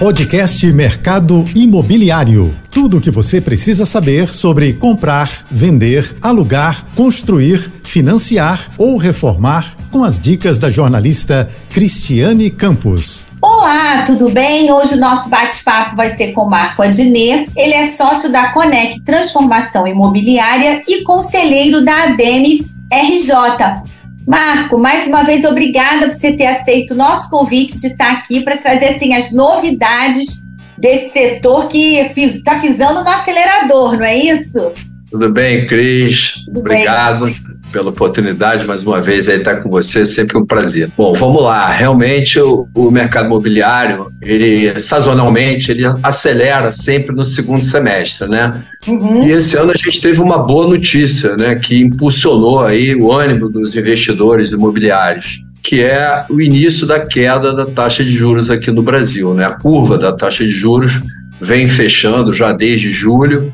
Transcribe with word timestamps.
Podcast 0.00 0.66
Mercado 0.72 1.44
Imobiliário. 1.54 2.58
Tudo 2.70 2.96
o 2.96 3.00
que 3.02 3.10
você 3.10 3.38
precisa 3.38 3.84
saber 3.84 4.32
sobre 4.32 4.72
comprar, 4.72 5.28
vender, 5.50 6.16
alugar, 6.22 6.86
construir, 6.96 7.70
financiar 7.84 8.70
ou 8.78 8.96
reformar 8.96 9.76
com 9.90 10.02
as 10.02 10.18
dicas 10.18 10.58
da 10.58 10.70
jornalista 10.70 11.50
Cristiane 11.68 12.50
Campos. 12.50 13.26
Olá, 13.42 14.02
tudo 14.06 14.30
bem? 14.30 14.72
Hoje 14.72 14.94
o 14.94 14.98
nosso 15.00 15.28
bate-papo 15.28 15.94
vai 15.94 16.16
ser 16.16 16.32
com 16.32 16.48
Marco 16.48 16.82
Adnet. 16.82 17.50
Ele 17.54 17.74
é 17.74 17.88
sócio 17.88 18.32
da 18.32 18.54
Conec 18.54 19.02
Transformação 19.02 19.86
Imobiliária 19.86 20.82
e 20.88 21.04
conselheiro 21.04 21.84
da 21.84 22.04
ADEME 22.04 22.66
RJ. 22.90 23.99
Marco, 24.26 24.78
mais 24.78 25.06
uma 25.06 25.22
vez, 25.22 25.44
obrigada 25.44 26.06
por 26.06 26.12
você 26.12 26.32
ter 26.32 26.46
aceito 26.46 26.92
o 26.92 26.96
nosso 26.96 27.30
convite 27.30 27.78
de 27.78 27.88
estar 27.88 28.12
aqui 28.12 28.42
para 28.42 28.58
trazer 28.58 28.90
assim, 28.90 29.14
as 29.14 29.32
novidades 29.32 30.42
desse 30.76 31.12
setor 31.12 31.68
que 31.68 31.98
está 32.16 32.58
pisando 32.58 33.02
no 33.02 33.08
acelerador, 33.08 33.96
não 33.98 34.04
é 34.04 34.16
isso? 34.16 34.72
Tudo 35.10 35.30
bem, 35.30 35.66
Cris? 35.66 36.44
Tudo 36.44 36.60
Obrigado. 36.60 37.26
Bem 37.26 37.60
pela 37.72 37.90
oportunidade 37.90 38.66
mais 38.66 38.82
uma 38.82 39.00
vez 39.00 39.28
aí 39.28 39.38
estar 39.38 39.56
com 39.56 39.70
você, 39.70 40.04
sempre 40.04 40.36
um 40.36 40.44
prazer. 40.44 40.90
Bom, 40.96 41.12
vamos 41.12 41.42
lá. 41.42 41.68
Realmente 41.68 42.38
o, 42.38 42.68
o, 42.74 42.90
mercado 42.90 43.26
imobiliário, 43.26 44.12
ele 44.20 44.78
sazonalmente, 44.80 45.70
ele 45.70 45.84
acelera 46.02 46.70
sempre 46.72 47.14
no 47.14 47.24
segundo 47.24 47.62
semestre, 47.62 48.28
né? 48.28 48.62
Uhum. 48.86 49.24
E 49.24 49.32
esse 49.32 49.56
ano 49.56 49.72
a 49.72 49.76
gente 49.76 50.00
teve 50.00 50.20
uma 50.20 50.38
boa 50.38 50.68
notícia, 50.68 51.36
né, 51.36 51.54
que 51.56 51.80
impulsionou 51.80 52.64
aí 52.64 52.94
o 52.94 53.12
ânimo 53.12 53.48
dos 53.48 53.76
investidores 53.76 54.52
imobiliários 54.52 55.44
que 55.62 55.82
é 55.82 56.24
o 56.30 56.40
início 56.40 56.86
da 56.86 57.00
queda 57.00 57.52
da 57.52 57.66
taxa 57.66 58.02
de 58.02 58.10
juros 58.10 58.50
aqui 58.50 58.70
no 58.70 58.82
Brasil, 58.82 59.34
né? 59.34 59.44
A 59.44 59.50
curva 59.50 59.98
da 59.98 60.10
taxa 60.10 60.42
de 60.42 60.50
juros 60.50 61.02
vem 61.38 61.68
fechando 61.68 62.32
já 62.32 62.50
desde 62.50 62.90
julho, 62.90 63.52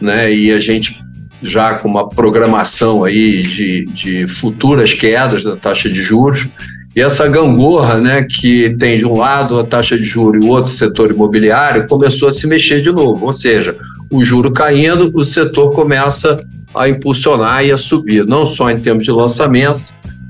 né? 0.00 0.32
E 0.32 0.52
a 0.52 0.58
gente 0.58 1.02
já 1.42 1.74
com 1.74 1.88
uma 1.88 2.08
programação 2.08 3.04
aí 3.04 3.42
de, 3.42 3.84
de 3.86 4.26
futuras 4.26 4.92
quedas 4.92 5.42
da 5.42 5.56
taxa 5.56 5.88
de 5.88 6.00
juros. 6.00 6.48
E 6.96 7.00
essa 7.00 7.28
gangorra, 7.28 7.98
né, 7.98 8.26
que 8.28 8.74
tem 8.76 8.96
de 8.96 9.04
um 9.04 9.16
lado 9.16 9.58
a 9.58 9.64
taxa 9.64 9.96
de 9.96 10.02
juros 10.02 10.44
e 10.44 10.48
o 10.48 10.50
outro 10.50 10.72
setor 10.72 11.10
imobiliário, 11.10 11.86
começou 11.86 12.28
a 12.28 12.32
se 12.32 12.46
mexer 12.46 12.80
de 12.80 12.90
novo. 12.90 13.26
Ou 13.26 13.32
seja, 13.32 13.76
o 14.10 14.24
juro 14.24 14.50
caindo, 14.52 15.12
o 15.14 15.22
setor 15.22 15.72
começa 15.72 16.44
a 16.74 16.88
impulsionar 16.88 17.64
e 17.64 17.70
a 17.70 17.76
subir, 17.76 18.26
não 18.26 18.44
só 18.44 18.70
em 18.70 18.80
termos 18.80 19.04
de 19.04 19.10
lançamento, 19.10 19.82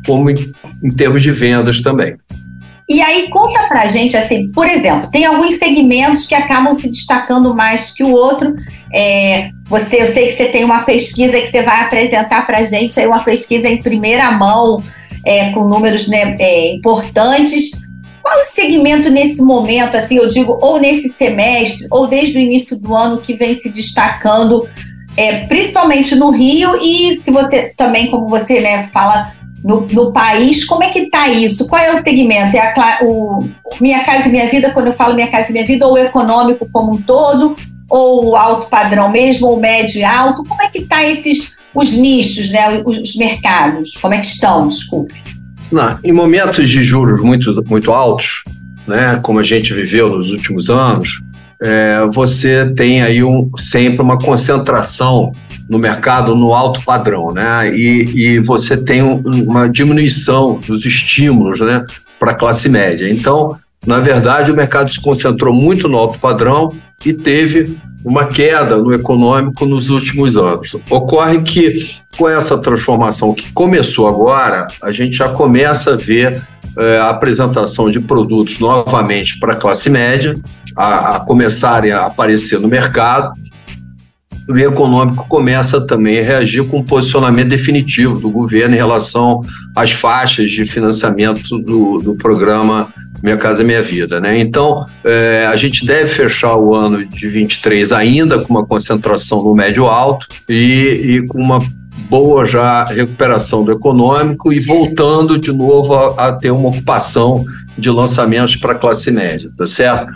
como 0.07 0.31
em, 0.31 0.91
termos 0.97 1.23
de 1.23 1.31
vendas 1.31 1.81
também. 1.81 2.17
E 2.89 3.03
aí 3.03 3.29
conta 3.29 3.69
pra 3.69 3.87
gente, 3.87 4.17
assim, 4.17 4.51
por 4.51 4.67
exemplo, 4.67 5.11
tem 5.11 5.27
alguns 5.27 5.59
segmentos 5.59 6.27
que 6.27 6.35
acabam 6.35 6.73
se 6.75 6.89
destacando 6.89 7.55
mais 7.55 7.93
que 7.93 8.03
o 8.03 8.13
outro. 8.13 8.55
É, 8.93 9.51
você, 9.69 10.03
eu 10.03 10.07
sei 10.07 10.27
que 10.27 10.33
você 10.33 10.47
tem 10.47 10.65
uma 10.65 10.83
pesquisa 10.83 11.41
que 11.41 11.49
você 11.49 11.63
vai 11.63 11.83
apresentar 11.83 12.47
pra 12.47 12.65
gente, 12.65 12.99
aí 12.99 13.07
uma 13.07 13.23
pesquisa 13.23 13.69
em 13.69 13.83
primeira 13.83 14.31
mão, 14.33 14.83
é, 15.25 15.51
com 15.53 15.65
números 15.65 16.09
né, 16.09 16.37
é, 16.39 16.75
importantes. 16.75 17.71
Qual 18.23 18.35
o 18.43 18.47
segmento 18.47 19.11
nesse 19.11 19.43
momento, 19.43 19.97
assim, 19.97 20.17
eu 20.17 20.29
digo, 20.29 20.59
ou 20.61 20.81
nesse 20.81 21.11
semestre, 21.11 21.87
ou 21.91 22.07
desde 22.07 22.39
o 22.39 22.41
início 22.41 22.79
do 22.79 22.97
ano, 22.97 23.21
que 23.21 23.35
vem 23.35 23.55
se 23.55 23.69
destacando, 23.69 24.67
é, 25.17 25.47
principalmente 25.47 26.15
no 26.15 26.31
Rio, 26.31 26.77
e 26.83 27.21
se 27.23 27.31
você 27.31 27.73
também, 27.77 28.11
como 28.11 28.27
você 28.27 28.61
né, 28.61 28.89
fala, 28.93 29.33
no, 29.63 29.87
no 29.93 30.13
país. 30.13 30.65
Como 30.65 30.83
é 30.83 30.89
que 30.89 31.01
está 31.01 31.29
isso? 31.29 31.67
Qual 31.67 31.81
é 31.81 31.95
o 31.95 32.03
segmento? 32.03 32.57
É 32.57 32.61
a, 32.61 33.01
o 33.03 33.49
Minha 33.81 34.05
Casa 34.05 34.29
Minha 34.29 34.49
Vida, 34.49 34.71
quando 34.71 34.89
eu 34.89 34.95
falo 34.95 35.15
Minha 35.15 35.29
Casa 35.29 35.53
Minha 35.53 35.67
Vida, 35.67 35.87
ou 35.87 35.95
o 35.95 35.99
econômico 35.99 36.69
como 36.73 36.95
um 36.95 37.03
todo, 37.03 37.55
ou 37.89 38.37
alto 38.37 38.69
padrão 38.69 39.11
mesmo, 39.11 39.49
ou 39.49 39.61
médio 39.61 39.99
e 39.99 40.05
alto? 40.05 40.45
Como 40.45 40.63
é 40.63 40.69
que 40.69 40.79
está 40.79 41.05
esses 41.05 41.57
os 41.75 41.95
nichos, 41.95 42.51
né, 42.51 42.83
os, 42.85 42.99
os, 42.99 43.17
mercados? 43.17 43.93
Como 44.01 44.15
é 44.15 44.19
que 44.19 44.27
estão? 44.27 44.69
Desculpe. 44.69 45.15
Não, 45.71 45.99
em 46.03 46.13
momentos 46.13 46.69
de 46.69 46.83
juros 46.83 47.21
muito, 47.21 47.51
muito 47.67 47.93
altos, 47.93 48.43
né, 48.87 49.21
como 49.23 49.39
a 49.39 49.43
gente 49.43 49.73
viveu 49.73 50.09
nos 50.09 50.31
últimos 50.31 50.71
anos, 50.71 51.21
é, 51.63 52.07
você 52.13 52.73
tem 52.75 53.03
aí 53.03 53.23
um, 53.23 53.51
sempre 53.59 54.01
uma 54.01 54.19
concentração 54.19 55.33
no 55.69 55.79
mercado 55.79 56.35
no 56.35 56.55
alto 56.55 56.83
padrão, 56.85 57.31
né? 57.33 57.71
E, 57.75 58.05
e 58.15 58.39
você 58.41 58.83
tem 58.83 59.03
um, 59.03 59.21
uma 59.47 59.69
diminuição 59.69 60.59
dos 60.67 60.87
estímulos, 60.87 61.61
né, 61.61 61.85
para 62.19 62.31
a 62.31 62.35
classe 62.35 62.69
média. 62.69 63.11
Então, 63.11 63.57
na 63.87 64.01
verdade, 64.01 64.51
o 64.51 64.57
mercado 64.57 64.91
se 64.91 65.01
concentrou 65.01 65.55
muito 65.55 65.89
no 65.89 65.99
alto 65.99 66.19
padrão 66.19 66.73
e 67.05 67.13
teve 67.13 67.79
uma 68.05 68.27
queda 68.27 68.77
no 68.77 68.93
econômico 68.93 69.67
nos 69.67 69.91
últimos 69.91 70.37
anos. 70.37 70.77
Ocorre 70.91 71.43
que, 71.43 71.97
com 72.17 72.29
essa 72.29 72.59
transformação 72.59 73.35
que 73.35 73.53
começou 73.53 74.09
agora, 74.09 74.67
a 74.83 74.91
gente 74.91 75.17
já 75.17 75.29
começa 75.29 75.95
a 75.95 75.97
ver 75.97 76.43
é, 76.77 76.99
a 76.99 77.11
apresentação 77.11 77.91
de 77.91 78.01
produtos 78.01 78.61
novamente 78.61 79.39
para 79.39 79.55
a 79.55 79.57
classe 79.57 79.91
média, 79.91 80.35
a, 80.77 81.17
a 81.17 81.21
começarem 81.21 81.93
a 81.93 82.07
aparecer 82.07 82.61
no 82.61 82.69
mercado, 82.69 83.33
o 84.49 84.57
econômico 84.57 85.27
começa 85.29 85.87
também 85.87 86.21
a 86.21 86.23
reagir 86.23 86.67
com 86.69 86.79
um 86.79 86.85
posicionamento 86.85 87.49
definitivo 87.49 88.19
do 88.19 88.31
governo 88.31 88.75
em 88.75 88.79
relação 88.79 89.43
às 89.77 89.93
faixas 89.93 90.51
de 90.51 90.65
financiamento 90.65 91.59
do, 91.59 91.99
do 91.99 92.17
programa 92.17 92.89
Minha 93.23 93.37
Casa 93.37 93.65
Minha 93.65 93.83
Vida. 93.83 94.21
Né? 94.21 94.39
Então, 94.39 94.87
é, 95.05 95.47
a 95.47 95.57
gente 95.57 95.85
deve 95.85 96.09
fechar 96.09 96.57
o 96.57 96.75
ano 96.75 97.05
de 97.05 97.29
23 97.29 97.93
ainda 97.93 98.41
com 98.41 98.51
uma 98.51 98.65
concentração 98.65 99.43
no 99.43 99.55
médio 99.55 99.87
alto 99.87 100.27
e, 100.49 101.17
e 101.23 101.27
com 101.27 101.39
uma 101.39 101.59
boa 102.09 102.45
já 102.47 102.85
recuperação 102.85 103.65
do 103.65 103.73
econômico 103.73 104.53
e 104.53 104.61
voltando 104.61 105.39
de 105.39 105.53
novo 105.53 105.95
a, 105.95 106.29
a 106.29 106.33
ter 106.33 106.51
uma 106.51 106.69
ocupação 106.69 107.45
de 107.77 107.91
lançamentos 107.91 108.57
para 108.57 108.73
a 108.73 108.77
classe 108.77 109.11
média, 109.11 109.51
tá 109.57 109.67
certo? 109.67 110.13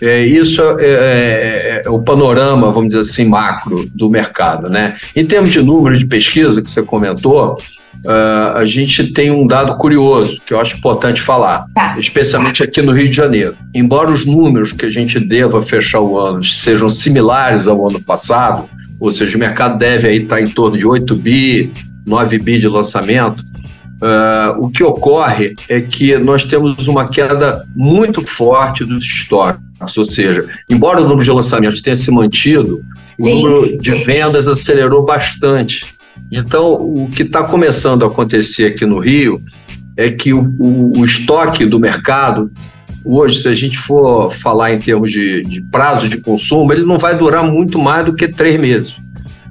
É, 0.00 0.24
isso 0.24 0.60
é, 0.60 0.74
é, 0.80 0.88
é, 0.88 1.82
é, 1.84 1.90
o 1.90 2.00
panorama, 2.00 2.72
vamos 2.72 2.88
dizer 2.88 3.00
assim, 3.00 3.28
macro 3.28 3.88
do 3.94 4.08
mercado. 4.08 4.68
Né? 4.68 4.96
Em 5.14 5.24
termos 5.24 5.50
de 5.50 5.62
números 5.62 5.98
de 5.98 6.06
pesquisa 6.06 6.62
que 6.62 6.70
você 6.70 6.82
comentou, 6.82 7.56
uh, 8.04 8.56
a 8.56 8.64
gente 8.64 9.12
tem 9.12 9.30
um 9.30 9.46
dado 9.46 9.76
curioso 9.76 10.40
que 10.44 10.52
eu 10.52 10.60
acho 10.60 10.76
importante 10.76 11.20
falar, 11.20 11.66
tá. 11.74 11.96
especialmente 11.98 12.62
aqui 12.62 12.82
no 12.82 12.92
Rio 12.92 13.08
de 13.08 13.16
Janeiro. 13.16 13.56
Embora 13.74 14.10
os 14.10 14.24
números 14.24 14.72
que 14.72 14.86
a 14.86 14.90
gente 14.90 15.18
deva 15.20 15.60
fechar 15.62 16.00
o 16.00 16.18
ano 16.18 16.42
sejam 16.42 16.88
similares 16.88 17.66
ao 17.66 17.88
ano 17.88 18.00
passado, 18.00 18.68
ou 18.98 19.10
seja, 19.10 19.36
o 19.36 19.40
mercado 19.40 19.78
deve 19.78 20.08
aí 20.08 20.22
estar 20.22 20.40
em 20.40 20.46
torno 20.46 20.78
de 20.78 20.86
8 20.86 21.14
bi, 21.16 21.72
9 22.06 22.38
bi 22.38 22.58
de 22.58 22.68
lançamento, 22.68 23.44
Uh, 24.04 24.62
o 24.62 24.70
que 24.70 24.82
ocorre 24.82 25.54
é 25.68 25.80
que 25.80 26.18
nós 26.18 26.44
temos 26.44 26.86
uma 26.86 27.08
queda 27.08 27.64
muito 27.74 28.22
forte 28.22 28.84
dos 28.84 29.02
estoques, 29.02 29.62
ou 29.96 30.04
seja, 30.04 30.46
embora 30.68 31.00
o 31.00 31.04
número 31.04 31.24
de 31.24 31.30
lançamentos 31.30 31.80
tenha 31.80 31.96
se 31.96 32.10
mantido, 32.10 32.84
Sim. 33.18 33.32
o 33.32 33.48
número 33.48 33.78
de 33.78 33.90
vendas 34.04 34.48
acelerou 34.48 35.04
bastante. 35.04 35.93
Então, 36.36 36.72
o 36.72 37.08
que 37.08 37.22
está 37.22 37.44
começando 37.44 38.02
a 38.02 38.08
acontecer 38.08 38.66
aqui 38.66 38.84
no 38.84 38.98
Rio 38.98 39.40
é 39.96 40.10
que 40.10 40.34
o, 40.34 40.52
o, 40.58 40.98
o, 40.98 41.04
estoque 41.04 41.64
do 41.64 41.78
mercado, 41.78 42.50
hoje, 43.04 43.42
se 43.42 43.46
a 43.46 43.54
gente 43.54 43.78
for 43.78 44.32
falar 44.32 44.72
em 44.72 44.78
termos 44.78 45.12
de, 45.12 45.42
de 45.42 45.62
prazo 45.62 46.08
de 46.08 46.16
consumo, 46.16 46.72
ele 46.72 46.82
não 46.82 46.98
vai 46.98 47.16
durar 47.16 47.44
muito 47.44 47.78
mais 47.78 48.06
do 48.06 48.14
que 48.14 48.26
três 48.26 48.58
meses. 48.58 48.96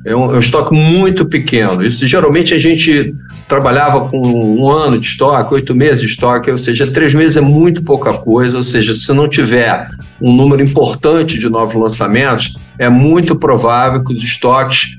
É 0.06 0.14
um, 0.14 0.34
é 0.34 0.36
um 0.36 0.40
estoque 0.40 0.76
muito 0.76 1.26
pequeno. 1.26 1.82
Isso 1.86 2.06
geralmente 2.06 2.54
a 2.54 2.58
gente 2.58 3.16
trabalhava 3.54 4.10
com 4.10 4.18
um 4.18 4.68
ano 4.68 4.98
de 4.98 5.06
estoque, 5.06 5.54
oito 5.54 5.76
meses 5.76 6.00
de 6.00 6.08
estoque, 6.08 6.50
ou 6.50 6.58
seja, 6.58 6.88
três 6.88 7.14
meses 7.14 7.38
é 7.38 7.42
muito 7.42 7.84
pouca 7.84 8.12
coisa, 8.12 8.58
ou 8.58 8.64
seja, 8.64 8.96
se 8.96 9.14
não 9.14 9.28
tiver 9.28 9.88
um 10.20 10.36
número 10.36 10.64
importante 10.64 11.38
de 11.38 11.48
novos 11.48 11.76
lançamentos, 11.76 12.56
é 12.80 12.90
muito 12.90 13.36
provável 13.36 14.04
que 14.04 14.12
os 14.12 14.24
estoques 14.24 14.98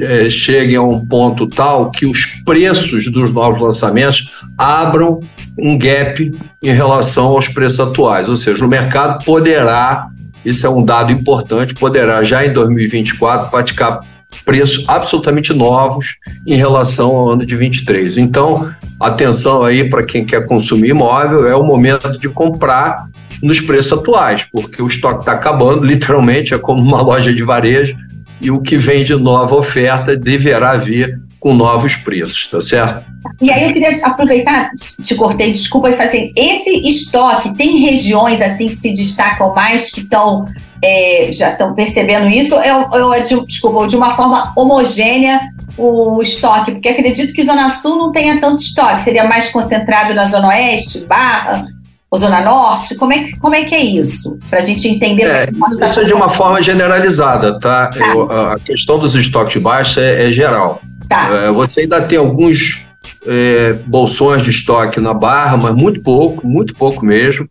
é, 0.00 0.24
cheguem 0.30 0.76
a 0.76 0.82
um 0.82 1.04
ponto 1.04 1.46
tal 1.46 1.90
que 1.90 2.06
os 2.06 2.24
preços 2.42 3.04
dos 3.12 3.34
novos 3.34 3.60
lançamentos 3.60 4.30
abram 4.56 5.20
um 5.58 5.76
gap 5.76 6.34
em 6.62 6.72
relação 6.72 7.26
aos 7.26 7.48
preços 7.48 7.80
atuais, 7.80 8.30
ou 8.30 8.36
seja, 8.36 8.64
o 8.64 8.68
mercado 8.68 9.22
poderá, 9.26 10.06
isso 10.42 10.66
é 10.66 10.70
um 10.70 10.82
dado 10.82 11.12
importante, 11.12 11.74
poderá 11.74 12.22
já 12.22 12.46
em 12.46 12.54
2024 12.54 13.50
praticar 13.50 14.00
preços 14.44 14.84
absolutamente 14.88 15.52
novos 15.52 16.16
em 16.46 16.56
relação 16.56 17.10
ao 17.14 17.30
ano 17.30 17.46
de 17.46 17.54
23. 17.56 18.16
Então, 18.16 18.70
atenção 18.98 19.64
aí 19.64 19.88
para 19.88 20.04
quem 20.04 20.24
quer 20.24 20.46
consumir 20.46 20.90
imóvel, 20.90 21.46
é 21.46 21.54
o 21.54 21.64
momento 21.64 22.18
de 22.18 22.28
comprar 22.28 23.06
nos 23.42 23.60
preços 23.60 23.92
atuais, 23.92 24.46
porque 24.52 24.82
o 24.82 24.86
estoque 24.86 25.20
está 25.20 25.32
acabando, 25.32 25.84
literalmente, 25.86 26.54
é 26.54 26.58
como 26.58 26.82
uma 26.82 27.00
loja 27.00 27.32
de 27.32 27.42
varejo, 27.42 27.96
e 28.40 28.50
o 28.50 28.60
que 28.60 28.76
vem 28.76 29.04
de 29.04 29.14
nova 29.16 29.54
oferta 29.54 30.16
deverá 30.16 30.76
vir 30.76 31.20
com 31.40 31.54
novos 31.54 31.96
preços, 31.96 32.46
tá 32.48 32.60
certo? 32.60 33.04
E 33.40 33.50
aí 33.50 33.64
eu 33.64 33.72
queria 33.72 33.96
aproveitar, 34.06 34.70
te 35.02 35.14
cortei, 35.14 35.52
desculpa, 35.52 35.88
e 35.88 35.96
fazer 35.96 36.08
assim, 36.08 36.32
esse 36.36 36.86
estoque, 36.86 37.54
tem 37.56 37.78
regiões 37.78 38.42
assim 38.42 38.66
que 38.66 38.76
se 38.76 38.92
destacam 38.92 39.54
mais, 39.54 39.90
que 39.90 40.02
estão 40.02 40.44
é, 40.82 41.30
já 41.32 41.52
estão 41.52 41.74
percebendo 41.74 42.28
isso, 42.28 42.54
ou, 42.54 43.02
ou, 43.02 43.22
de, 43.22 43.46
desculpa, 43.46 43.86
de 43.86 43.96
uma 43.96 44.14
forma 44.14 44.52
homogênea 44.56 45.40
o 45.76 46.20
estoque? 46.20 46.72
Porque 46.72 46.88
acredito 46.88 47.32
que 47.32 47.44
Zona 47.44 47.68
Sul 47.70 47.96
não 47.96 48.12
tenha 48.12 48.38
tanto 48.40 48.62
estoque, 48.62 49.00
seria 49.00 49.24
mais 49.24 49.48
concentrado 49.48 50.14
na 50.14 50.26
Zona 50.26 50.48
Oeste, 50.48 51.06
Barra, 51.06 51.66
ou 52.10 52.18
Zona 52.18 52.42
Norte? 52.42 52.96
Como 52.96 53.12
é 53.12 53.20
que, 53.20 53.38
como 53.38 53.54
é, 53.54 53.64
que 53.64 53.74
é 53.74 53.82
isso? 53.82 54.38
Para 54.48 54.58
a 54.58 54.62
gente 54.62 54.88
entender. 54.88 55.24
É, 55.24 55.48
isso 55.84 56.00
é 56.00 56.04
de 56.04 56.12
uma 56.12 56.28
forma 56.28 56.60
generalizada, 56.60 57.58
tá? 57.60 57.86
tá. 57.86 58.06
Eu, 58.06 58.30
a 58.30 58.58
questão 58.58 58.98
dos 58.98 59.14
estoques 59.14 59.60
baixos 59.62 59.98
é, 59.98 60.26
é 60.26 60.30
geral. 60.30 60.80
Tá. 61.10 61.28
É, 61.28 61.50
você 61.50 61.80
ainda 61.80 62.00
tem 62.02 62.16
alguns 62.16 62.86
é, 63.26 63.72
bolsões 63.84 64.44
de 64.44 64.50
estoque 64.50 65.00
na 65.00 65.12
Barra, 65.12 65.56
mas 65.56 65.74
muito 65.74 66.00
pouco, 66.02 66.46
muito 66.46 66.72
pouco 66.72 67.04
mesmo. 67.04 67.48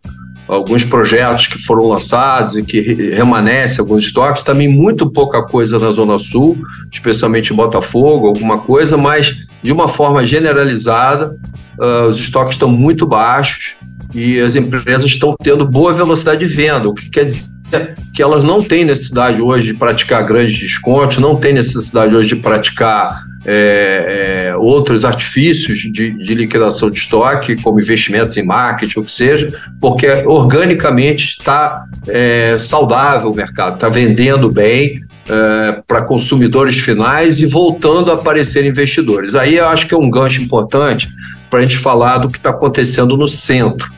Alguns 0.48 0.82
projetos 0.82 1.46
que 1.46 1.62
foram 1.62 1.84
lançados 1.84 2.56
e 2.56 2.62
que 2.64 2.80
remanescem 2.80 3.80
alguns 3.80 4.04
estoques, 4.04 4.42
também 4.42 4.66
muito 4.66 5.10
pouca 5.10 5.42
coisa 5.42 5.78
na 5.78 5.92
Zona 5.92 6.18
Sul, 6.18 6.58
especialmente 6.90 7.52
em 7.52 7.56
Botafogo, 7.56 8.28
alguma 8.28 8.58
coisa, 8.58 8.96
mas 8.96 9.36
de 9.62 9.70
uma 9.70 9.86
forma 9.86 10.26
generalizada, 10.26 11.36
uh, 11.78 12.06
os 12.06 12.18
estoques 12.18 12.54
estão 12.54 12.68
muito 12.68 13.06
baixos 13.06 13.76
e 14.14 14.40
as 14.40 14.56
empresas 14.56 15.04
estão 15.04 15.36
tendo 15.40 15.68
boa 15.68 15.92
velocidade 15.92 16.44
de 16.44 16.52
venda, 16.52 16.88
o 16.88 16.94
que 16.94 17.10
quer 17.10 17.26
dizer 17.26 17.94
que 18.12 18.22
elas 18.22 18.42
não 18.42 18.58
têm 18.58 18.86
necessidade 18.86 19.40
hoje 19.40 19.66
de 19.68 19.74
praticar 19.74 20.24
grandes 20.24 20.58
descontos, 20.58 21.18
não 21.18 21.36
têm 21.36 21.52
necessidade 21.52 22.16
hoje 22.16 22.34
de 22.34 22.36
praticar 22.36 23.29
é, 23.44 24.48
é, 24.50 24.56
outros 24.56 25.04
artifícios 25.04 25.78
de, 25.78 26.10
de, 26.10 26.34
liquidação 26.34 26.90
de 26.90 26.98
estoque, 26.98 27.60
como 27.62 27.80
investimentos 27.80 28.36
em 28.36 28.42
marketing, 28.42 28.98
ou 28.98 29.04
que 29.04 29.12
seja, 29.12 29.48
porque 29.80 30.06
organicamente 30.26 31.38
está 31.38 31.84
é, 32.06 32.56
saudável 32.58 33.30
o 33.30 33.34
mercado, 33.34 33.74
está 33.74 33.88
vendendo 33.88 34.50
bem 34.50 35.02
é, 35.28 35.82
para 35.86 36.02
consumidores 36.02 36.78
finais 36.78 37.38
e 37.38 37.46
voltando 37.46 38.10
a 38.10 38.14
aparecer 38.14 38.64
investidores. 38.66 39.34
Aí 39.34 39.56
eu 39.56 39.68
acho 39.68 39.86
que 39.86 39.94
é 39.94 39.98
um 39.98 40.10
gancho 40.10 40.42
importante 40.42 41.08
para 41.48 41.60
a 41.60 41.62
gente 41.62 41.78
falar 41.78 42.18
do 42.18 42.28
que 42.28 42.38
está 42.38 42.50
acontecendo 42.50 43.16
no 43.16 43.28
centro. 43.28 43.90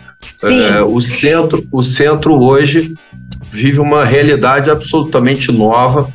É, 0.45 0.83
o 0.83 1.01
centro, 1.01 1.67
o 1.71 1.83
centro 1.83 2.35
hoje 2.35 2.95
vive 3.51 3.81
uma 3.81 4.05
realidade 4.05 4.71
absolutamente 4.71 5.51
nova. 5.51 6.13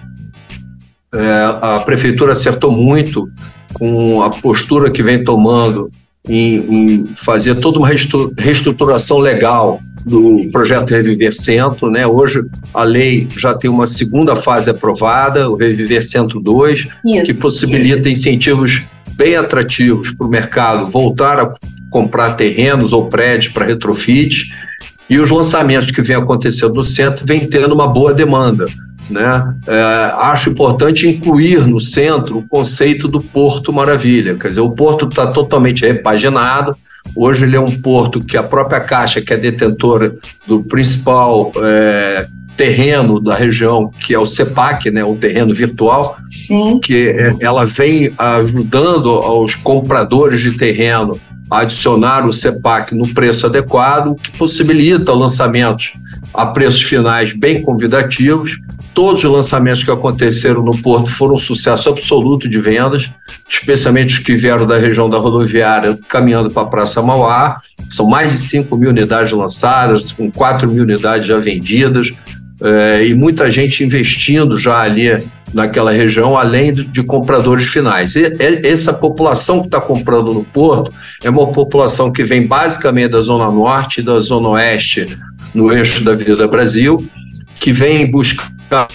É, 1.14 1.58
a 1.62 1.80
prefeitura 1.80 2.34
acertou 2.34 2.72
muito 2.72 3.30
com 3.74 4.22
a 4.22 4.30
postura 4.30 4.92
que 4.92 5.02
vem 5.02 5.24
tomando 5.24 5.90
em, 6.28 6.56
em 6.58 7.08
fazer 7.16 7.56
toda 7.56 7.80
uma 7.80 7.88
reestruturação 7.88 9.20
legal 9.20 9.80
do 10.06 10.50
projeto 10.52 10.90
Reviver 10.90 11.36
Centro. 11.36 11.90
Né? 11.90 12.06
Hoje 12.06 12.42
a 12.74 12.84
lei 12.84 13.28
já 13.38 13.54
tem 13.54 13.70
uma 13.70 13.88
segunda 13.88 14.36
fase 14.36 14.70
aprovada, 14.70 15.50
o 15.50 15.56
Reviver 15.56 16.04
Centro 16.04 16.40
2, 16.40 16.80
isso, 16.80 17.24
que 17.26 17.34
possibilita 17.36 18.10
isso. 18.10 18.28
incentivos 18.28 18.86
bem 19.16 19.36
atrativos 19.36 20.12
para 20.12 20.28
o 20.28 20.30
mercado 20.30 20.90
voltar 20.90 21.40
a 21.40 21.50
comprar 21.90 22.32
terrenos 22.32 22.94
ou 22.94 23.08
prédios 23.08 23.52
para 23.52 23.66
retrofit 23.66 24.54
e 25.10 25.18
os 25.20 25.30
lançamentos 25.30 25.90
que 25.90 26.02
vem 26.02 26.16
acontecendo 26.16 26.74
no 26.74 26.84
centro 26.84 27.26
vem 27.26 27.48
tendo 27.48 27.74
uma 27.74 27.88
boa 27.88 28.14
demanda. 28.14 28.66
Né? 29.10 29.56
É, 29.66 29.82
acho 30.18 30.50
importante 30.50 31.08
incluir 31.08 31.66
no 31.66 31.80
centro 31.80 32.40
o 32.40 32.48
conceito 32.48 33.08
do 33.08 33.22
Porto 33.22 33.72
Maravilha. 33.72 34.36
Quer 34.36 34.50
dizer, 34.50 34.62
o 34.62 34.72
porto 34.72 35.08
está 35.08 35.28
totalmente 35.28 35.86
repaginado. 35.86 36.76
Hoje 37.16 37.46
ele 37.46 37.56
é 37.56 37.60
um 37.60 37.80
porto 37.82 38.20
que 38.20 38.36
a 38.36 38.44
própria 38.44 38.82
Caixa, 38.82 39.22
que 39.22 39.34
é 39.34 39.38
detentora 39.38 40.14
do 40.46 40.64
principal 40.64 41.52
é, 41.58 42.28
terreno 42.58 43.20
da 43.20 43.36
região, 43.36 43.92
que 44.06 44.14
é 44.14 44.20
o 44.20 44.26
CEPAC, 44.26 44.90
né, 44.90 45.04
o 45.04 45.16
terreno 45.16 45.54
virtual, 45.54 46.18
Sim. 46.32 46.80
que 46.80 47.10
é, 47.10 47.36
ela 47.40 47.66
vem 47.66 48.12
ajudando 48.18 49.10
aos 49.10 49.54
compradores 49.54 50.42
de 50.42 50.58
terreno 50.58 51.18
adicionar 51.50 52.26
o 52.26 52.34
CEPAC 52.34 52.94
no 52.94 53.08
preço 53.14 53.46
adequado, 53.46 54.08
o 54.08 54.16
que 54.16 54.38
possibilita 54.38 55.14
lançamentos 55.14 55.94
a 56.34 56.46
preços 56.46 56.82
finais 56.82 57.34
bem 57.34 57.62
convidativos. 57.62 58.60
Todos 58.94 59.24
os 59.24 59.32
lançamentos 59.32 59.84
que 59.84 59.92
aconteceram 59.92 60.64
no 60.64 60.76
Porto 60.78 61.10
foram 61.10 61.36
um 61.36 61.40
sucesso 61.40 61.88
absoluto 61.90 62.50
de 62.50 62.60
vendas, 62.60 63.12
especialmente 63.48 64.16
os 64.16 64.20
que 64.20 64.36
vieram 64.36 64.66
da 64.66 64.78
região 64.78 65.10
da 65.10 65.20
rodoviária, 65.20 65.98
caminhando 66.08 66.52
para 66.52 66.64
a 66.64 66.68
Praça 66.68 67.02
Mauá. 67.02 67.62
São 67.90 68.08
mais 68.08 68.32
de 68.32 68.38
5 68.40 68.76
mil 68.76 68.90
unidades 68.90 69.32
lançadas, 69.32 70.12
com 70.12 70.32
4 70.32 70.68
mil 70.68 70.84
unidades 70.84 71.28
já 71.28 71.38
vendidas, 71.38 72.12
é, 72.62 73.06
e 73.06 73.14
muita 73.14 73.52
gente 73.52 73.84
investindo 73.84 74.58
já 74.58 74.82
ali 74.82 75.24
naquela 75.54 75.92
região, 75.92 76.38
além 76.38 76.74
de, 76.74 77.04
compradores 77.04 77.68
finais. 77.68 78.16
E, 78.16 78.38
essa 78.64 78.94
população 78.94 79.62
que 79.62 79.68
está 79.68 79.80
comprando 79.80 80.34
no 80.34 80.44
Porto 80.44 80.94
é 81.24 81.30
uma 81.30 81.48
população 81.52 82.12
que 82.12 82.24
vem 82.24 82.48
basicamente 82.48 83.12
da 83.12 83.22
Zona 83.22 83.50
Norte 83.52 84.02
e 84.02 84.04
da 84.04 84.20
Zona 84.20 84.50
Oeste, 84.50 85.06
no 85.54 85.72
eixo 85.72 86.04
da 86.04 86.12
Avenida 86.12 86.48
Brasil, 86.48 86.98
que 87.60 87.72
vem 87.72 88.10
buscar 88.10 88.52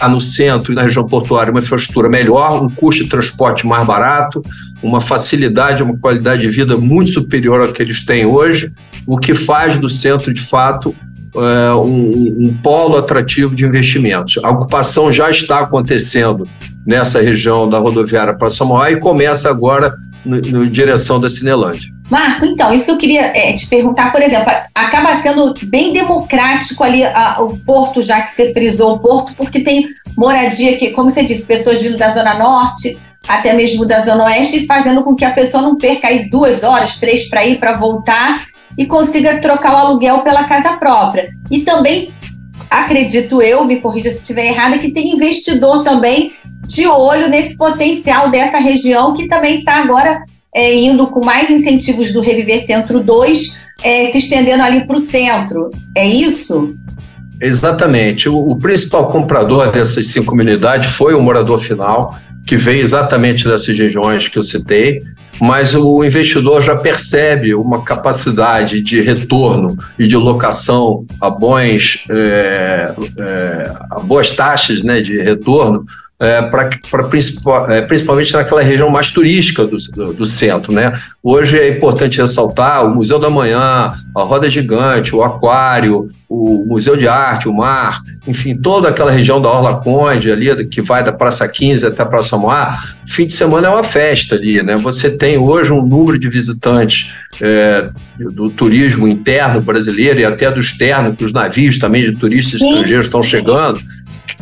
no 0.08 0.20
centro 0.20 0.72
e 0.72 0.76
na 0.76 0.82
região 0.82 1.06
portuária 1.06 1.50
uma 1.50 1.60
infraestrutura 1.60 2.08
melhor, 2.08 2.62
um 2.62 2.68
custo 2.68 3.04
de 3.04 3.10
transporte 3.10 3.66
mais 3.66 3.84
barato, 3.86 4.42
uma 4.82 5.00
facilidade, 5.00 5.82
uma 5.82 5.96
qualidade 5.96 6.42
de 6.42 6.48
vida 6.48 6.76
muito 6.76 7.10
superior 7.10 7.62
ao 7.62 7.72
que 7.72 7.82
eles 7.82 8.04
têm 8.04 8.26
hoje, 8.26 8.70
o 9.06 9.16
que 9.16 9.34
faz 9.34 9.76
do 9.76 9.88
centro, 9.88 10.32
de 10.32 10.42
fato, 10.42 10.94
é, 11.34 11.74
um, 11.74 12.46
um, 12.48 12.58
polo 12.62 12.96
atrativo 12.96 13.54
de 13.54 13.64
investimentos. 13.64 14.38
A 14.42 14.50
ocupação 14.50 15.10
já 15.10 15.30
está 15.30 15.60
acontecendo 15.60 16.46
nessa 16.86 17.20
região 17.20 17.68
da 17.68 17.78
rodoviária 17.78 18.34
para 18.34 18.50
Samoá 18.50 18.90
e 18.90 19.00
começa 19.00 19.48
agora 19.48 19.94
em 20.24 20.70
direção 20.70 21.20
da 21.20 21.28
Cinelândia. 21.28 21.92
Marco, 22.10 22.44
então, 22.44 22.72
isso 22.72 22.90
eu 22.90 22.98
queria 22.98 23.32
é, 23.34 23.52
te 23.54 23.66
perguntar, 23.66 24.12
por 24.12 24.20
exemplo, 24.20 24.52
acaba 24.74 25.22
sendo 25.22 25.54
bem 25.64 25.92
democrático 25.92 26.84
ali 26.84 27.04
a, 27.04 27.40
o 27.40 27.58
porto, 27.58 28.02
já 28.02 28.20
que 28.20 28.30
você 28.30 28.52
frisou 28.52 28.96
o 28.96 28.98
porto, 28.98 29.34
porque 29.34 29.60
tem 29.60 29.88
moradia 30.16 30.76
que, 30.76 30.90
como 30.90 31.08
você 31.08 31.24
disse, 31.24 31.46
pessoas 31.46 31.80
vindo 31.80 31.96
da 31.96 32.10
Zona 32.10 32.38
Norte, 32.38 32.98
até 33.26 33.54
mesmo 33.54 33.86
da 33.86 33.98
Zona 34.00 34.24
Oeste, 34.24 34.66
fazendo 34.66 35.02
com 35.02 35.14
que 35.14 35.24
a 35.24 35.30
pessoa 35.30 35.62
não 35.62 35.76
perca 35.76 36.08
aí 36.08 36.28
duas 36.28 36.62
horas, 36.62 36.96
três 36.96 37.28
para 37.28 37.46
ir, 37.46 37.58
para 37.58 37.72
voltar, 37.72 38.34
e 38.76 38.86
consiga 38.86 39.38
trocar 39.40 39.74
o 39.74 39.78
aluguel 39.78 40.20
pela 40.20 40.44
casa 40.44 40.72
própria. 40.74 41.30
E 41.50 41.60
também, 41.60 42.12
acredito 42.70 43.42
eu, 43.42 43.64
me 43.64 43.80
corrija 43.80 44.10
se 44.10 44.18
estiver 44.18 44.46
errada, 44.46 44.78
que 44.78 44.90
tem 44.90 45.14
investidor 45.14 45.82
também 45.82 46.32
de 46.66 46.86
olho 46.86 47.28
nesse 47.28 47.56
potencial 47.56 48.30
dessa 48.30 48.58
região 48.58 49.14
que 49.14 49.26
também 49.26 49.58
está 49.58 49.76
agora 49.76 50.22
é, 50.54 50.74
indo 50.74 51.06
com 51.06 51.24
mais 51.24 51.50
incentivos 51.50 52.12
do 52.12 52.20
Reviver 52.20 52.64
Centro 52.66 53.00
2, 53.00 53.58
é, 53.82 54.04
se 54.06 54.18
estendendo 54.18 54.62
ali 54.62 54.86
para 54.86 54.96
o 54.96 54.98
centro. 54.98 55.70
É 55.94 56.06
isso? 56.06 56.74
Exatamente. 57.40 58.28
O, 58.28 58.36
o, 58.36 58.56
principal 58.56 59.08
comprador 59.08 59.70
dessas 59.72 60.08
cinco 60.08 60.26
comunidades 60.26 60.90
foi 60.90 61.14
o 61.14 61.20
morador 61.20 61.58
final, 61.58 62.16
que 62.46 62.56
veio 62.56 62.82
exatamente 62.82 63.44
dessas 63.44 63.76
regiões 63.76 64.28
que 64.28 64.38
eu 64.38 64.42
citei 64.42 65.02
mas 65.40 65.74
o 65.74 66.04
investidor 66.04 66.60
já 66.62 66.76
percebe 66.76 67.54
uma 67.54 67.82
capacidade 67.82 68.80
de 68.80 69.00
retorno 69.00 69.76
e 69.98 70.06
de 70.06 70.16
locação 70.16 71.04
a, 71.20 71.30
bons, 71.30 72.04
é, 72.10 72.94
é, 73.18 73.72
a 73.90 74.00
boas 74.00 74.32
taxas 74.32 74.82
né, 74.82 75.00
de 75.00 75.20
retorno 75.20 75.84
é, 76.22 76.40
pra, 76.40 76.70
pra 76.88 77.02
principal, 77.08 77.68
é, 77.68 77.82
principalmente 77.82 78.32
naquela 78.32 78.62
região 78.62 78.88
mais 78.88 79.10
turística 79.10 79.66
do, 79.66 79.76
do, 79.76 80.12
do, 80.12 80.24
centro. 80.24 80.72
Né? 80.72 80.96
Hoje 81.20 81.58
é 81.58 81.76
importante 81.76 82.20
ressaltar 82.20 82.86
o 82.86 82.94
Museu 82.94 83.18
da 83.18 83.28
Manhã, 83.28 83.92
a 84.14 84.22
Roda 84.22 84.48
Gigante, 84.48 85.16
o 85.16 85.24
Aquário, 85.24 86.08
o 86.28 86.64
Museu 86.64 86.96
de 86.96 87.08
Arte, 87.08 87.48
o 87.48 87.52
Mar, 87.52 88.00
enfim, 88.26 88.56
toda 88.56 88.88
aquela 88.88 89.10
região 89.10 89.40
da 89.40 89.50
Orla 89.50 89.80
Conde, 89.80 90.30
ali, 90.30 90.64
que 90.66 90.80
vai 90.80 91.02
da 91.02 91.12
Praça 91.12 91.46
15 91.46 91.86
até 91.86 92.02
a 92.02 92.06
Praça 92.06 92.38
Moá, 92.38 92.78
fim 93.04 93.26
de 93.26 93.34
semana 93.34 93.66
é 93.66 93.70
uma 93.70 93.82
festa 93.82 94.36
ali, 94.36 94.62
né? 94.62 94.76
Você 94.76 95.10
tem 95.10 95.36
hoje 95.36 95.72
um 95.72 95.84
número 95.84 96.18
de 96.18 96.28
visitantes 96.28 97.12
é, 97.40 97.86
do 98.18 98.48
turismo 98.48 99.08
interno 99.08 99.60
brasileiro 99.60 100.20
e 100.20 100.24
até 100.24 100.50
do 100.50 100.60
externo, 100.60 101.14
que 101.14 101.24
os 101.24 101.32
navios 101.32 101.78
também 101.78 102.02
de 102.02 102.16
turistas 102.16 102.60
Sim. 102.60 102.68
estrangeiros 102.68 103.06
estão 103.06 103.22
chegando, 103.22 103.78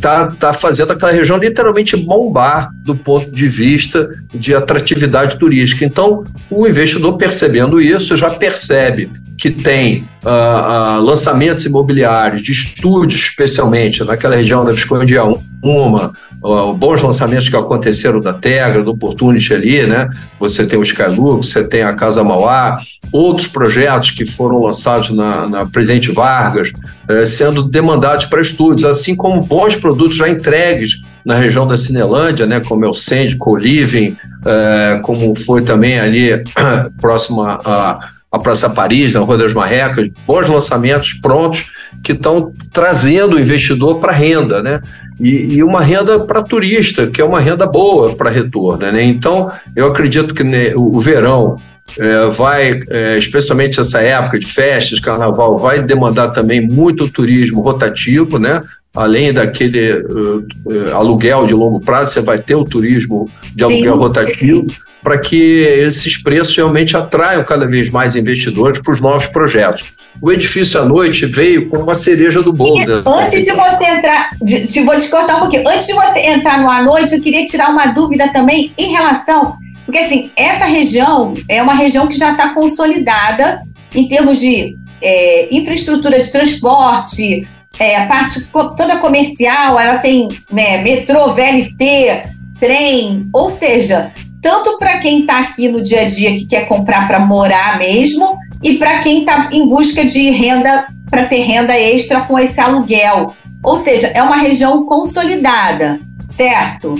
está 0.01 0.31
tá 0.31 0.51
fazendo 0.51 0.91
aquela 0.91 1.11
região 1.11 1.37
literalmente 1.37 1.95
bombar 1.95 2.71
do 2.73 2.95
ponto 2.95 3.31
de 3.31 3.47
vista 3.47 4.09
de 4.33 4.55
atratividade 4.55 5.37
turística. 5.37 5.85
Então, 5.85 6.25
o 6.49 6.67
investidor 6.67 7.17
percebendo 7.17 7.79
isso 7.79 8.15
já 8.17 8.29
percebe 8.29 9.11
que 9.41 9.49
tem 9.49 10.07
uh, 10.23 10.99
uh, 10.99 11.01
lançamentos 11.01 11.65
imobiliários, 11.65 12.43
de 12.43 12.51
estúdios 12.51 13.19
especialmente, 13.19 14.03
naquela 14.03 14.35
região 14.35 14.63
da 14.63 14.71
Visconde 14.71 15.17
Uma, 15.63 16.13
uh, 16.43 16.71
bons 16.75 17.01
lançamentos 17.01 17.49
que 17.49 17.55
aconteceram 17.55 18.21
da 18.21 18.33
Tegra, 18.33 18.83
do 18.83 18.91
Opportunity 18.91 19.51
ali, 19.51 19.87
né? 19.87 20.07
Você 20.39 20.63
tem 20.63 20.77
o 20.77 20.83
Skylux, 20.83 21.47
você 21.47 21.67
tem 21.67 21.81
a 21.81 21.91
Casa 21.93 22.23
Mauá, 22.23 22.77
outros 23.11 23.47
projetos 23.47 24.11
que 24.11 24.27
foram 24.27 24.59
lançados 24.59 25.09
na, 25.09 25.49
na 25.49 25.65
Presidente 25.65 26.11
Vargas, 26.11 26.71
eh, 27.09 27.25
sendo 27.25 27.63
demandados 27.63 28.25
para 28.25 28.41
estúdios, 28.41 28.85
assim 28.85 29.15
como 29.15 29.41
bons 29.41 29.75
produtos 29.75 30.15
já 30.15 30.29
entregues 30.29 31.01
na 31.25 31.33
região 31.33 31.67
da 31.67 31.77
Cinelândia, 31.77 32.45
né, 32.45 32.61
como 32.61 32.85
é 32.85 32.87
o 32.87 32.93
Send, 32.93 33.35
Co-Living, 33.37 34.15
eh, 34.45 35.01
como 35.03 35.35
foi 35.35 35.63
também 35.63 35.99
ali 35.99 36.41
próximo 37.01 37.41
a 37.41 37.59
a 37.65 37.99
Praça 38.39 38.69
Paris, 38.69 39.13
na 39.13 39.19
Rua 39.19 39.37
das 39.37 39.53
Marrecas, 39.53 40.09
bons 40.25 40.47
lançamentos 40.47 41.13
prontos 41.13 41.69
que 42.01 42.13
estão 42.13 42.53
trazendo 42.71 43.35
o 43.35 43.39
investidor 43.39 43.99
para 43.99 44.13
renda, 44.13 44.63
né? 44.63 44.81
E, 45.19 45.55
e, 45.55 45.63
uma 45.63 45.81
renda 45.81 46.19
para 46.25 46.41
turista, 46.41 47.07
que 47.07 47.21
é 47.21 47.25
uma 47.25 47.39
renda 47.39 47.67
boa 47.67 48.15
para 48.15 48.29
retorno, 48.29 48.89
né? 48.89 49.03
Então, 49.03 49.51
eu 49.75 49.87
acredito 49.87 50.33
que 50.33 50.43
né, 50.43 50.71
o, 50.75 50.99
verão 50.99 51.57
é, 51.99 52.27
vai, 52.27 52.81
é, 52.89 53.17
especialmente 53.17 53.79
essa 53.79 53.99
época 54.01 54.39
de 54.39 54.45
festas, 54.45 54.99
carnaval, 54.99 55.57
vai 55.57 55.81
demandar 55.81 56.29
também 56.29 56.65
muito 56.65 57.09
turismo 57.09 57.61
rotativo, 57.61 58.39
né? 58.39 58.61
Além 58.95 59.31
daquele 59.31 59.93
uh, 59.93 60.45
aluguel 60.93 61.45
de 61.45 61.53
longo 61.53 61.79
prazo, 61.79 62.11
você 62.11 62.21
vai 62.21 62.39
ter 62.39 62.55
o 62.55 62.65
turismo 62.65 63.29
de 63.55 63.63
aluguel 63.63 63.93
Sim. 63.93 63.99
rotativo 63.99 64.65
para 65.03 65.17
que 65.17 65.61
esses 65.61 66.21
preços 66.21 66.55
realmente 66.55 66.95
atraiam 66.95 67.43
cada 67.43 67.67
vez 67.67 67.89
mais 67.89 68.15
investidores 68.15 68.79
para 68.81 68.93
os 68.93 69.01
novos 69.01 69.25
projetos. 69.25 69.93
O 70.21 70.31
edifício 70.31 70.79
à 70.79 70.85
noite 70.85 71.25
veio 71.25 71.69
com 71.69 71.77
uma 71.77 71.95
cereja 71.95 72.41
do 72.41 72.53
bolo. 72.53 72.79
Antes 73.05 73.45
de 73.45 73.51
você 73.51 73.83
entrar, 73.85 74.29
de, 74.41 74.67
de, 74.67 74.81
vou 74.81 74.99
te 74.99 75.09
cortar 75.09 75.37
um 75.37 75.39
pouquinho. 75.41 75.67
Antes 75.67 75.87
de 75.87 75.93
você 75.93 76.19
entrar 76.19 76.61
no 76.61 76.69
à 76.69 76.83
noite, 76.83 77.15
eu 77.15 77.21
queria 77.21 77.45
tirar 77.45 77.69
uma 77.69 77.87
dúvida 77.87 78.31
também 78.31 78.73
em 78.77 78.91
relação, 78.91 79.55
porque 79.85 79.99
assim 79.99 80.31
essa 80.35 80.65
região 80.65 81.33
é 81.49 81.61
uma 81.61 81.73
região 81.73 82.07
que 82.07 82.17
já 82.17 82.31
está 82.31 82.53
consolidada 82.53 83.61
em 83.95 84.07
termos 84.07 84.39
de 84.39 84.77
é, 85.01 85.47
infraestrutura 85.53 86.19
de 86.19 86.31
transporte, 86.31 87.47
é, 87.79 87.97
a 87.97 88.07
parte 88.07 88.45
toda 88.51 88.97
comercial, 88.97 89.79
ela 89.79 89.97
tem 89.99 90.27
né, 90.51 90.81
metrô, 90.83 91.33
VLT, 91.33 92.23
trem, 92.59 93.27
ou 93.33 93.49
seja, 93.49 94.11
tanto 94.41 94.77
para 94.77 94.97
quem 94.97 95.21
está 95.21 95.39
aqui 95.39 95.69
no 95.69 95.81
dia 95.81 96.01
a 96.01 96.07
dia 96.07 96.33
que 96.33 96.45
quer 96.45 96.67
comprar 96.67 97.07
para 97.07 97.19
morar 97.19 97.77
mesmo, 97.77 98.37
e 98.63 98.77
para 98.77 98.99
quem 98.99 99.21
está 99.21 99.49
em 99.51 99.67
busca 99.67 100.03
de 100.03 100.29
renda, 100.31 100.87
para 101.09 101.25
ter 101.25 101.41
renda 101.41 101.77
extra 101.77 102.21
com 102.21 102.37
esse 102.37 102.59
aluguel. 102.59 103.33
Ou 103.63 103.81
seja, 103.83 104.07
é 104.07 104.21
uma 104.23 104.37
região 104.37 104.85
consolidada, 104.85 105.99
certo? 106.35 106.93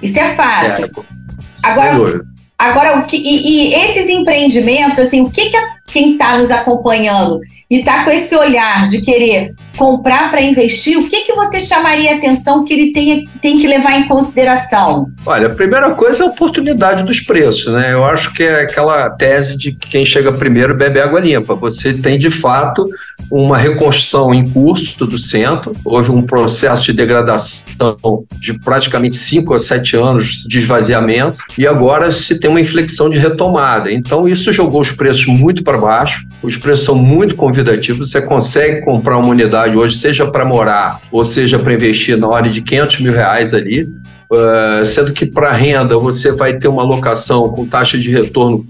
Isso 0.00 0.18
é 0.18 0.34
fato. 0.34 0.84
É, 0.84 1.68
agora, 1.68 2.24
agora 2.58 2.98
o 2.98 3.06
que, 3.06 3.16
e, 3.16 3.70
e, 3.70 3.74
esses 3.74 4.08
empreendimentos, 4.08 5.00
assim, 5.00 5.20
o 5.20 5.30
que, 5.30 5.50
que 5.50 5.56
quem 5.86 6.12
está 6.12 6.38
nos 6.38 6.50
acompanhando 6.50 7.40
e 7.70 7.78
está 7.78 8.04
com 8.04 8.10
esse 8.10 8.34
olhar 8.36 8.86
de 8.86 9.00
querer 9.00 9.54
comprar 9.76 10.30
para 10.30 10.40
investir, 10.40 10.98
o 10.98 11.08
que, 11.08 11.22
que 11.22 11.32
você 11.34 11.60
chamaria 11.60 12.14
atenção 12.14 12.64
que 12.64 12.72
ele 12.72 12.92
tem, 12.92 13.28
tem 13.40 13.58
que 13.58 13.66
levar 13.66 13.98
em 13.98 14.08
consideração? 14.08 15.08
Olha, 15.26 15.48
a 15.48 15.54
primeira 15.54 15.90
coisa 15.92 16.22
é 16.22 16.26
a 16.26 16.30
oportunidade 16.30 17.04
dos 17.04 17.20
preços, 17.20 17.72
né? 17.72 17.92
Eu 17.92 18.04
acho 18.04 18.32
que 18.32 18.42
é 18.42 18.62
aquela 18.62 19.10
tese 19.10 19.56
de 19.56 19.72
que 19.72 19.88
quem 19.88 20.06
chega 20.06 20.32
primeiro 20.32 20.74
bebe 20.74 21.00
água 21.00 21.20
limpa. 21.20 21.54
Você 21.54 21.94
tem, 21.94 22.18
de 22.18 22.30
fato, 22.30 22.88
uma 23.30 23.56
reconstrução 23.56 24.32
em 24.32 24.46
curso 24.46 25.06
do 25.06 25.18
centro, 25.18 25.72
houve 25.84 26.10
um 26.10 26.22
processo 26.22 26.84
de 26.84 26.92
degradação 26.92 28.24
de 28.38 28.58
praticamente 28.58 29.16
5 29.16 29.54
a 29.54 29.58
7 29.58 29.96
anos 29.96 30.44
de 30.46 30.58
esvaziamento, 30.58 31.38
e 31.58 31.66
agora 31.66 32.10
se 32.12 32.38
tem 32.38 32.50
uma 32.50 32.60
inflexão 32.60 33.08
de 33.10 33.18
retomada. 33.18 33.92
Então, 33.92 34.28
isso 34.28 34.52
jogou 34.52 34.80
os 34.80 34.92
preços 34.92 35.26
muito 35.26 35.62
para 35.62 35.78
baixo, 35.78 36.26
os 36.44 36.56
preços 36.56 36.84
são 36.84 36.94
muito 36.94 37.34
convidativos, 37.34 38.10
você 38.10 38.20
consegue 38.20 38.82
comprar 38.82 39.18
uma 39.18 39.28
unidade 39.28 39.76
hoje, 39.76 39.98
seja 39.98 40.26
para 40.26 40.44
morar 40.44 41.00
ou 41.10 41.24
seja 41.24 41.58
para 41.58 41.72
investir 41.72 42.16
na 42.18 42.28
hora 42.28 42.48
de 42.48 42.60
500 42.60 43.00
mil 43.00 43.12
reais 43.12 43.54
ali, 43.54 43.82
uh, 43.82 44.84
sendo 44.84 45.12
que 45.12 45.24
para 45.24 45.50
renda 45.52 45.96
você 45.96 46.32
vai 46.32 46.58
ter 46.58 46.68
uma 46.68 46.82
locação 46.82 47.48
com 47.48 47.66
taxa 47.66 47.96
de 47.96 48.10
retorno 48.10 48.64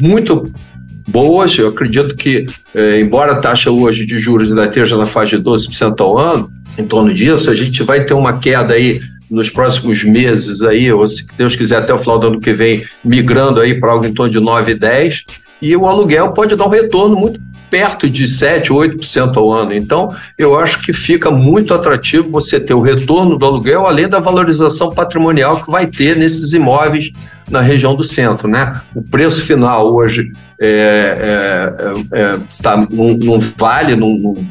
muito 0.00 0.44
boas. 1.06 1.56
Eu 1.56 1.68
acredito 1.68 2.14
que, 2.16 2.46
eh, 2.74 3.00
embora 3.00 3.32
a 3.32 3.40
taxa 3.40 3.70
hoje 3.70 4.04
de 4.04 4.18
juros 4.18 4.50
ainda 4.50 4.66
esteja 4.66 4.96
na 4.96 5.06
faixa 5.06 5.38
de 5.38 5.42
12% 5.42 6.00
ao 6.02 6.18
ano, 6.18 6.52
em 6.76 6.84
torno 6.84 7.12
disso, 7.12 7.50
a 7.50 7.54
gente 7.54 7.82
vai 7.82 8.04
ter 8.04 8.14
uma 8.14 8.38
queda 8.38 8.74
aí 8.74 9.00
nos 9.30 9.50
próximos 9.50 10.04
meses 10.04 10.62
aí, 10.62 10.92
ou 10.92 11.06
se 11.06 11.26
Deus 11.36 11.56
quiser 11.56 11.78
até 11.78 11.92
o 11.92 11.98
final 11.98 12.18
do 12.18 12.26
ano 12.28 12.40
que 12.40 12.52
vem, 12.52 12.84
migrando 13.04 13.60
aí 13.60 13.78
para 13.78 13.92
algo 13.92 14.06
em 14.06 14.12
torno 14.12 14.32
de 14.32 14.40
9, 14.40 14.74
10, 14.74 15.24
e 15.60 15.76
o 15.76 15.86
aluguel 15.86 16.32
pode 16.32 16.54
dar 16.56 16.66
um 16.66 16.70
retorno 16.70 17.16
muito 17.16 17.40
perto 17.70 18.08
de 18.08 18.26
7, 18.26 18.70
8% 18.70 19.36
ao 19.36 19.52
ano. 19.52 19.74
Então, 19.74 20.14
eu 20.38 20.58
acho 20.58 20.82
que 20.82 20.92
fica 20.92 21.30
muito 21.30 21.74
atrativo 21.74 22.30
você 22.30 22.58
ter 22.58 22.74
o 22.74 22.80
retorno 22.80 23.36
do 23.36 23.44
aluguel, 23.44 23.86
além 23.86 24.08
da 24.08 24.20
valorização 24.20 24.94
patrimonial 24.94 25.62
que 25.62 25.70
vai 25.70 25.86
ter 25.86 26.16
nesses 26.16 26.52
imóveis 26.52 27.10
na 27.50 27.60
região 27.60 27.94
do 27.94 28.04
centro. 28.04 28.48
Né? 28.48 28.72
O 28.94 29.02
preço 29.02 29.44
final 29.44 29.92
hoje 29.92 30.32
é, 30.60 31.18
é, 32.12 32.18
é, 32.18 32.38
tá 32.62 32.76
num, 32.90 33.16
num 33.16 33.38
vale, 33.56 33.94
num, 33.94 34.18
num 34.18 34.48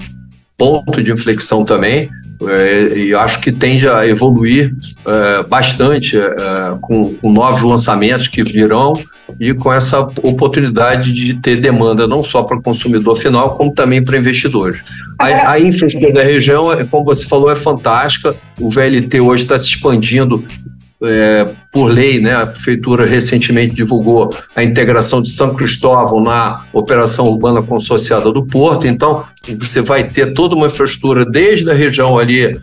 ponto 0.58 1.04
de 1.04 1.12
inflexão 1.12 1.64
também, 1.64 2.10
é, 2.42 2.98
e 2.98 3.16
acho 3.16 3.42
que 3.42 3.52
tende 3.52 3.88
a 3.88 4.06
evoluir 4.06 4.74
é, 5.06 5.44
bastante 5.44 6.18
é, 6.18 6.32
com, 6.82 7.16
com, 7.16 7.32
novos 7.32 7.62
lançamentos 7.62 8.28
que 8.28 8.44
virão 8.44 8.94
e 9.40 9.54
com 9.54 9.74
essa 9.74 10.02
oportunidade 10.02 11.12
de 11.12 11.34
ter 11.36 11.56
demanda 11.58 12.08
não 12.08 12.24
só 12.24 12.44
para 12.44 12.58
o 12.58 12.62
consumidor 12.62 13.16
final, 13.16 13.56
como 13.56 13.74
também 13.74 14.04
para 14.04 14.18
investidores. 14.18 14.84
A, 15.18 15.52
a 15.52 15.60
infraestrutura 15.60 16.14
da 16.14 16.24
região, 16.24 16.68
como 16.92 17.06
você 17.06 17.26
falou, 17.26 17.52
é 17.52 17.56
fantástica. 17.56 18.36
O 18.60 18.70
VLT 18.70 19.20
hoje 19.20 19.44
está 19.44 19.58
se 19.58 19.68
expandindo 19.68 20.46
é, 21.04 21.48
por 21.72 21.86
lei, 21.86 22.20
né, 22.20 22.36
a 22.36 22.48
prefeitura 22.48 23.06
recentemente 23.06 23.76
divulgou 23.76 24.34
a 24.56 24.64
integração 24.64 25.22
de 25.22 25.30
São 25.30 25.54
Cristóvão 25.54 26.22
na 26.22 26.66
operação 26.74 27.28
urbana 27.28 27.62
consorciada 27.62 28.32
do 28.32 28.46
Porto. 28.46 28.88
Então, 28.88 29.24
você 29.60 29.82
vai 29.82 30.06
ter 30.06 30.34
toda 30.34 30.56
uma 30.56 30.68
infraestrutura 30.68 31.24
desde 31.24 31.70
a 31.70 31.74
região 31.74 32.18
ali, 32.18 32.46
é, 32.46 32.58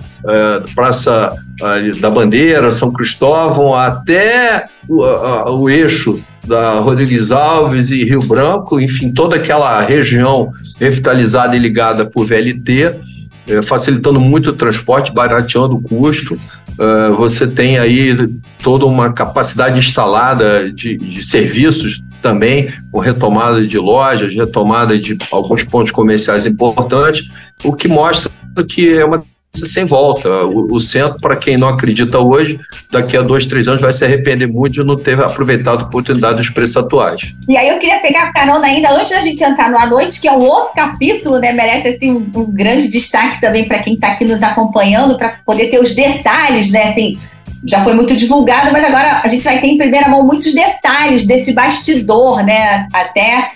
Praça 0.75 1.31
ali, 1.63 1.93
da 2.01 2.11
Bandeira, 2.11 2.71
São 2.71 2.93
Cristóvão, 2.93 3.75
até 3.75 4.67
o, 4.89 5.05
a, 5.05 5.51
o 5.51 5.71
eixo 5.71 6.21
da 6.45 6.81
Rodrigues 6.81 7.31
Alves 7.31 7.91
e 7.91 8.05
Rio 8.05 8.21
Branco, 8.21 8.81
enfim, 8.81 9.13
toda 9.13 9.37
aquela 9.37 9.81
região 9.81 10.51
revitalizada 10.79 11.57
e 11.57 11.59
ligada 11.59 12.05
por 12.05 12.27
VLT 12.27 13.14
é, 13.49 13.63
facilitando 13.63 14.21
muito 14.21 14.51
o 14.51 14.53
transporte, 14.53 15.13
barateando 15.13 15.77
o 15.77 15.83
custo. 15.83 16.35
Uh, 16.79 17.15
você 17.17 17.47
tem 17.47 17.79
aí 17.79 18.17
toda 18.63 18.85
uma 18.85 19.13
capacidade 19.13 19.79
instalada 19.79 20.73
de, 20.73 20.97
de 20.97 21.25
serviços 21.25 22.03
também, 22.21 22.73
com 22.91 23.01
retomada 23.01 23.65
de 23.65 23.79
lojas, 23.79 24.35
retomada 24.35 24.99
de 24.99 25.17
alguns 25.31 25.63
pontos 25.63 25.93
comerciais 25.93 26.47
importantes, 26.47 27.29
o 27.63 27.75
que 27.75 27.87
mostra 27.87 28.31
que 28.69 28.89
é 28.89 29.05
uma 29.05 29.23
sem 29.55 29.85
volta. 29.85 30.29
O, 30.45 30.75
o 30.75 30.81
centro, 30.81 31.19
para 31.21 31.37
quem 31.37 31.57
não 31.57 31.69
acredita 31.69 32.19
hoje, 32.19 32.59
daqui 32.91 33.17
a 33.17 33.23
dois, 33.23 33.47
três 33.47 33.69
anos 33.69 33.81
vai 33.81 33.93
se 33.93 34.05
arrepender 34.05 34.47
muito 34.47 34.75
de 34.75 34.85
não 34.85 34.97
ter 34.97 35.21
aproveitado 35.21 35.83
a 35.83 35.87
oportunidade 35.87 36.37
dos 36.37 36.51
preços 36.51 36.77
atuais. 36.77 37.35
E 37.49 37.57
aí 37.57 37.69
eu 37.69 37.79
queria 37.79 38.01
pegar 38.01 38.25
a 38.25 38.33
carona 38.33 38.67
ainda, 38.67 38.91
antes 38.93 39.11
da 39.11 39.21
gente 39.21 39.43
entrar 39.43 39.71
no 39.71 39.79
à 39.79 39.87
noite, 39.87 40.21
que 40.21 40.29
é 40.29 40.33
um 40.33 40.43
outro 40.43 40.75
capítulo, 40.75 41.39
né? 41.39 41.53
Merece 41.53 41.89
assim, 41.89 42.11
um, 42.13 42.31
um 42.35 42.53
grande 42.53 42.89
destaque 42.89 43.41
também 43.41 43.67
para 43.67 43.79
quem 43.79 43.95
está 43.95 44.09
aqui 44.09 44.25
nos 44.25 44.43
acompanhando, 44.43 45.17
para 45.17 45.41
poder 45.45 45.71
ter 45.71 45.81
os 45.81 45.95
detalhes, 45.95 46.71
né? 46.71 46.89
Assim, 46.89 47.19
já 47.67 47.83
foi 47.83 47.95
muito 47.95 48.15
divulgado, 48.15 48.71
mas 48.73 48.85
agora 48.85 49.23
a 49.23 49.29
gente 49.29 49.45
vai 49.45 49.61
ter 49.61 49.69
em 49.69 49.79
primeira 49.79 50.09
mão 50.09 50.25
muitos 50.25 50.53
detalhes 50.53 51.27
desse 51.27 51.53
bastidor, 51.53 52.43
né? 52.45 52.87
Até 52.93 53.53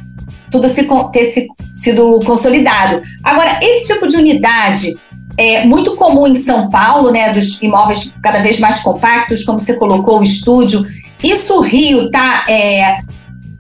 tudo 0.50 0.68
se, 0.68 0.88
ter 1.12 1.32
se, 1.32 1.46
sido 1.74 2.18
consolidado. 2.24 3.02
Agora, 3.22 3.58
esse 3.60 3.92
tipo 3.92 4.08
de 4.08 4.16
unidade 4.16 4.96
é 5.38 5.64
muito 5.64 5.94
comum 5.94 6.26
em 6.26 6.34
São 6.34 6.68
Paulo, 6.68 7.12
né, 7.12 7.32
dos 7.32 7.62
imóveis 7.62 8.12
cada 8.20 8.40
vez 8.40 8.58
mais 8.58 8.80
compactos, 8.80 9.44
como 9.44 9.60
você 9.60 9.74
colocou, 9.74 10.18
o 10.18 10.22
estúdio. 10.22 10.84
Isso 11.22 11.58
o 11.58 11.60
Rio 11.60 12.10
tá, 12.10 12.42
é, 12.48 12.98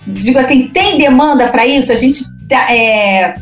digo 0.04 0.40
assim, 0.40 0.66
tem 0.68 0.98
demanda 0.98 1.46
para 1.48 1.64
isso? 1.64 1.92
A 1.92 1.94
gente 1.94 2.24
tá, 2.48 2.74
é, 2.74 3.34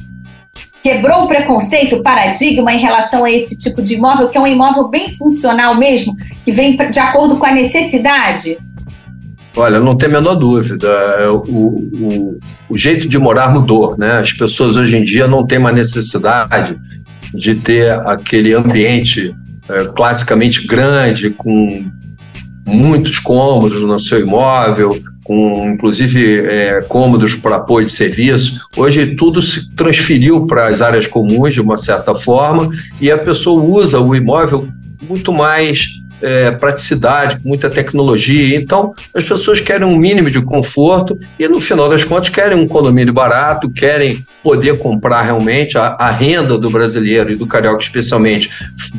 quebrou 0.82 1.24
o 1.24 1.26
preconceito, 1.26 1.96
o 1.96 2.02
paradigma 2.02 2.74
em 2.74 2.78
relação 2.78 3.24
a 3.24 3.30
esse 3.30 3.56
tipo 3.56 3.80
de 3.80 3.94
imóvel, 3.94 4.28
que 4.28 4.36
é 4.36 4.40
um 4.40 4.46
imóvel 4.46 4.88
bem 4.88 5.16
funcional 5.16 5.74
mesmo, 5.74 6.14
que 6.44 6.52
vem 6.52 6.76
de 6.76 7.00
acordo 7.00 7.38
com 7.38 7.46
a 7.46 7.52
necessidade? 7.52 8.58
Olha, 9.56 9.80
não 9.80 9.96
tem 9.96 10.10
a 10.10 10.12
menor 10.12 10.34
dúvida. 10.34 10.86
É, 10.86 11.28
o, 11.30 11.38
o, 11.38 12.38
o, 12.68 12.76
jeito 12.76 13.08
de 13.08 13.18
morar 13.18 13.50
mudou, 13.54 13.96
né? 13.96 14.18
As 14.18 14.30
pessoas 14.30 14.76
hoje 14.76 14.98
em 14.98 15.02
dia 15.02 15.26
não 15.26 15.46
têm 15.46 15.58
mais 15.58 15.74
necessidade 15.74 16.76
de 17.36 17.54
ter 17.54 17.90
aquele 17.90 18.54
ambiente 18.54 19.34
é, 19.68 19.84
classicamente 19.86 20.66
grande, 20.66 21.30
com 21.30 21.84
muitos 22.64 23.18
cômodos 23.18 23.82
no 23.82 23.98
seu 24.00 24.20
imóvel, 24.20 24.88
com 25.22 25.68
inclusive 25.72 26.46
é, 26.46 26.82
cômodos 26.82 27.34
para 27.34 27.56
apoio 27.56 27.86
de 27.86 27.92
serviço. 27.92 28.60
Hoje 28.76 29.14
tudo 29.16 29.42
se 29.42 29.70
transferiu 29.74 30.46
para 30.46 30.68
as 30.68 30.80
áreas 30.80 31.06
comuns 31.06 31.54
de 31.54 31.60
uma 31.60 31.76
certa 31.76 32.14
forma 32.14 32.70
e 33.00 33.10
a 33.10 33.18
pessoa 33.18 33.62
usa 33.62 34.00
o 34.00 34.14
imóvel 34.14 34.68
muito 35.08 35.32
mais 35.32 35.95
é, 36.20 36.50
praticidade, 36.50 37.38
muita 37.44 37.68
tecnologia. 37.68 38.56
Então, 38.56 38.94
as 39.14 39.24
pessoas 39.24 39.60
querem 39.60 39.86
um 39.86 39.96
mínimo 39.96 40.30
de 40.30 40.40
conforto 40.40 41.18
e, 41.38 41.46
no 41.48 41.60
final 41.60 41.88
das 41.88 42.04
contas, 42.04 42.28
querem 42.28 42.58
um 42.58 42.68
condomínio 42.68 43.12
barato, 43.12 43.70
querem 43.70 44.24
poder 44.42 44.78
comprar 44.78 45.22
realmente. 45.22 45.76
A, 45.76 45.96
a 45.98 46.10
renda 46.10 46.58
do 46.58 46.70
brasileiro 46.70 47.30
e 47.32 47.36
do 47.36 47.46
carioca, 47.46 47.82
especialmente, 47.82 48.50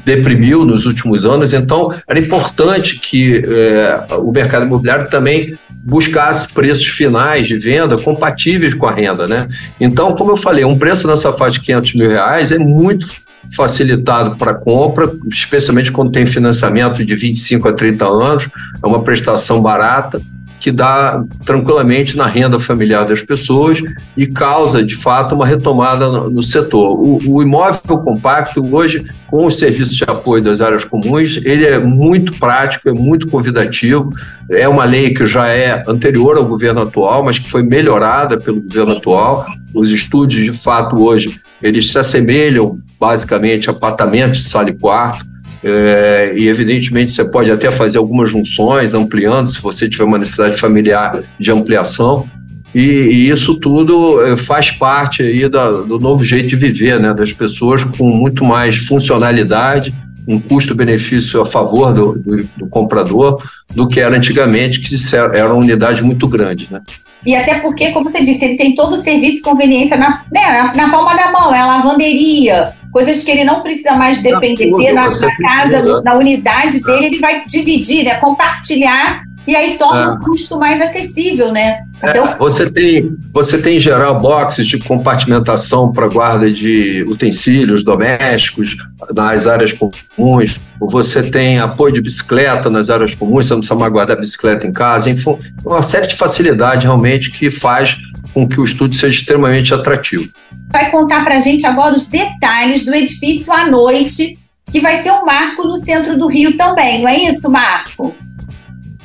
deprimiu 0.04 0.66
nos 0.66 0.86
últimos 0.86 1.26
anos. 1.26 1.54
Então, 1.54 1.94
era 2.08 2.20
importante 2.20 3.00
que 3.00 3.42
é, 3.46 4.16
o 4.16 4.32
mercado 4.32 4.66
imobiliário 4.66 5.10
também 5.10 5.58
buscasse 5.70 6.54
preços 6.54 6.88
finais 6.88 7.48
de 7.48 7.58
venda 7.58 7.98
compatíveis 7.98 8.74
com 8.74 8.86
a 8.86 8.92
renda, 8.92 9.26
né? 9.26 9.48
Então, 9.80 10.14
como 10.16 10.32
eu 10.32 10.38
falei, 10.38 10.66
um 10.66 10.78
preço 10.78 11.08
nessa 11.08 11.32
faixa 11.32 11.54
de 11.54 11.62
500 11.62 11.94
mil 11.94 12.10
reais 12.10 12.52
é 12.52 12.58
muito 12.58 13.08
facilitado 13.56 14.36
para 14.38 14.54
compra, 14.54 15.12
especialmente 15.32 15.92
quando 15.92 16.12
tem 16.12 16.26
financiamento 16.26 17.04
de 17.04 17.16
25 17.16 17.68
a 17.68 17.74
30 17.74 18.06
anos, 18.06 18.50
é 18.84 18.88
uma 18.88 19.04
prestação 19.04 19.62
barata 19.62 20.22
que 20.60 20.72
dá 20.72 21.24
tranquilamente 21.46 22.18
na 22.18 22.26
renda 22.26 22.60
familiar 22.60 23.06
das 23.06 23.22
pessoas 23.22 23.82
e 24.16 24.26
causa, 24.26 24.84
de 24.84 24.96
fato, 24.96 25.36
uma 25.36 25.46
retomada 25.46 26.10
no, 26.30 26.44
setor. 26.44 27.00
O, 27.00 27.18
o, 27.28 27.44
imóvel 27.44 28.00
compacto, 28.00 28.66
hoje, 28.76 29.06
com 29.28 29.46
os 29.46 29.58
serviços 29.58 29.96
de 29.96 30.04
apoio 30.06 30.44
das 30.44 30.60
áreas 30.60 30.84
comuns, 30.84 31.40
ele 31.44 31.66
é 31.66 31.80
muito 31.80 32.38
prático, 32.40 32.90
é 32.90 32.94
muito 32.94 33.28
convidativo, 33.28 34.10
é 34.50 34.68
uma 34.68 34.86
lei 34.86 35.14
que 35.14 35.26
já 35.26 35.48
é 35.48 35.84
anterior 35.88 36.38
ao 36.38 36.46
governo 36.46 36.82
atual, 36.82 37.24
mas 37.24 37.38
que 37.38 37.50
foi 37.50 37.64
melhorada 37.64 38.38
pelo 38.38 38.62
governo 38.62 38.94
atual. 38.94 39.46
Os 39.74 39.92
estúdios, 39.92 40.44
de 40.44 40.54
fato, 40.54 40.98
hoje, 40.98 41.40
eles 41.62 41.92
se 41.92 42.00
assemelham 42.00 42.80
basicamente 43.00 43.70
apartamentos 43.70 44.42
de 44.42 44.50
sala 44.50 44.70
e 44.70 44.74
quarto, 44.74 45.26
é, 45.64 46.34
e 46.38 46.48
evidentemente 46.48 47.12
você 47.12 47.26
pode 47.26 47.52
até 47.52 47.70
fazer 47.72 47.98
algumas 47.98 48.30
junções, 48.30 48.94
ampliando, 48.94 49.52
se 49.52 49.62
você 49.62 49.90
tiver 49.90 50.04
uma 50.04 50.18
necessidade 50.18 50.58
familiar 50.58 51.24
de 51.40 51.52
ampliação. 51.52 52.28
E, 52.76 52.82
e 52.82 53.30
isso 53.30 53.56
tudo 53.60 54.22
é, 54.24 54.38
faz 54.38 54.72
parte 54.72 55.24
aí 55.24 55.48
da, 55.50 55.70
do 55.70 55.98
novo 56.00 56.24
jeito 56.24 56.50
de 56.50 56.56
viver, 56.56 57.00
né, 57.00 57.14
das 57.14 57.34
pessoas 57.34 57.84
com 57.84 58.08
muito 58.10 58.44
mais 58.44 58.78
funcionalidade, 58.78 59.94
um 60.28 60.40
custo-benefício 60.40 61.42
a 61.42 61.46
favor 61.46 61.94
do, 61.94 62.20
do, 62.20 62.44
do, 62.58 62.68
comprador 62.68 63.42
do 63.74 63.88
que 63.88 64.00
era 64.00 64.16
antigamente, 64.16 64.82
que 64.82 64.96
era 65.16 65.48
uma 65.48 65.64
unidade 65.64 66.04
muito 66.04 66.28
grande, 66.28 66.68
né? 66.70 66.82
E 67.26 67.34
até 67.34 67.60
porque, 67.60 67.92
como 67.92 68.10
você 68.10 68.24
disse, 68.24 68.44
ele 68.44 68.56
tem 68.56 68.76
todo 68.76 68.94
o 68.94 68.98
serviço 68.98 69.40
e 69.40 69.42
conveniência 69.42 69.98
na, 69.98 70.24
né, 70.32 70.72
na 70.76 70.92
palma 70.92 71.16
da 71.16 71.32
mão, 71.32 71.54
é 71.54 71.60
a 71.60 71.66
lavanderia, 71.66 72.74
coisas 72.92 73.24
que 73.24 73.32
ele 73.32 73.44
não 73.44 73.62
precisa 73.62 73.96
mais 73.96 74.22
depender 74.22 74.92
na, 74.94 75.10
na, 75.10 75.20
na 75.20 75.38
casa, 75.38 76.02
na 76.02 76.16
unidade 76.16 76.82
dele, 76.82 77.08
ele 77.08 77.20
vai 77.20 77.44
dividir, 77.46 78.04
né, 78.04 78.16
compartilhar 78.16 79.24
e 79.48 79.56
aí 79.56 79.78
torna 79.78 80.04
é. 80.04 80.08
o 80.10 80.20
custo 80.20 80.60
mais 80.60 80.82
acessível, 80.82 81.54
né? 81.54 81.86
Então... 82.04 82.26
É, 82.26 82.38
você 82.38 82.70
tem, 82.70 83.16
você 83.34 83.58
tem 83.62 83.78
em 83.78 83.80
geral 83.80 84.20
boxes 84.20 84.68
de 84.68 84.78
compartimentação 84.78 85.94
para 85.94 86.10
guarda 86.10 86.52
de 86.52 87.04
utensílios 87.08 87.82
domésticos 87.82 88.76
nas 89.16 89.48
áreas 89.48 89.72
comuns. 89.72 90.60
Você 90.82 91.32
tem 91.32 91.60
apoio 91.60 91.94
de 91.94 92.02
bicicleta 92.02 92.70
nas 92.70 92.90
áreas 92.90 93.16
comuns. 93.16 93.48
Você 93.48 93.54
não 93.54 93.62
precisa 93.62 93.80
mais 93.80 93.92
guardar 93.92 94.20
bicicleta 94.20 94.68
em 94.68 94.74
casa. 94.74 95.10
Enfim, 95.10 95.38
uma 95.66 95.82
série 95.82 96.08
de 96.08 96.16
facilidade 96.18 96.86
realmente 96.86 97.32
que 97.32 97.50
faz 97.50 97.96
com 98.38 98.48
que 98.48 98.62
o 98.62 98.64
estúdio 98.64 99.00
seja 99.00 99.20
extremamente 99.20 99.74
atrativo. 99.74 100.30
Vai 100.72 100.92
contar 100.92 101.24
para 101.24 101.38
a 101.38 101.40
gente 101.40 101.66
agora 101.66 101.96
os 101.96 102.08
detalhes 102.08 102.86
do 102.86 102.94
edifício 102.94 103.52
à 103.52 103.66
noite, 103.66 104.38
que 104.72 104.80
vai 104.80 105.02
ser 105.02 105.12
um 105.12 105.26
marco 105.26 105.64
no 105.64 105.84
centro 105.84 106.16
do 106.16 106.28
Rio 106.28 106.56
também, 106.56 107.02
não 107.02 107.10
é 107.10 107.18
isso, 107.18 107.50
Marco? 107.50 108.14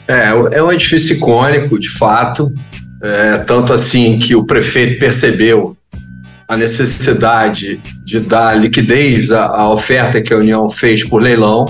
É, 0.06 0.56
é 0.58 0.62
um 0.62 0.70
edifício 0.70 1.16
icônico, 1.16 1.78
de 1.78 1.88
fato, 1.88 2.52
é, 3.02 3.38
tanto 3.38 3.72
assim 3.72 4.18
que 4.18 4.34
o 4.34 4.44
prefeito 4.44 5.00
percebeu 5.00 5.74
a 6.46 6.54
necessidade 6.54 7.80
de 8.04 8.20
dar 8.20 8.54
liquidez 8.60 9.32
à, 9.32 9.46
à 9.46 9.70
oferta 9.70 10.20
que 10.20 10.34
a 10.34 10.36
União 10.36 10.68
fez 10.68 11.02
por 11.04 11.22
leilão. 11.22 11.64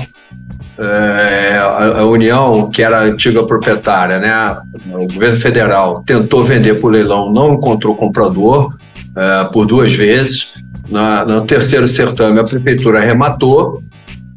É, 0.79 1.59
a, 1.59 2.05
União, 2.07 2.71
que 2.71 2.83
era 2.83 3.03
antiga 3.03 3.45
proprietária, 3.45 4.19
né, 4.19 4.57
o 4.95 5.07
governo 5.07 5.37
federal 5.37 6.03
tentou 6.07 6.45
vender 6.45 6.81
por 6.81 6.91
leilão, 6.93 7.31
não 7.31 7.55
encontrou 7.55 7.95
comprador 7.95 8.75
é, 9.15 9.45
por 9.53 9.67
duas 9.67 9.93
vezes. 9.93 10.53
Na, 10.89 11.25
no 11.25 11.43
terceiro 11.43 11.87
certame, 11.87 12.41
a 12.41 12.45
prefeitura 12.45 13.01
arrematou 13.01 13.83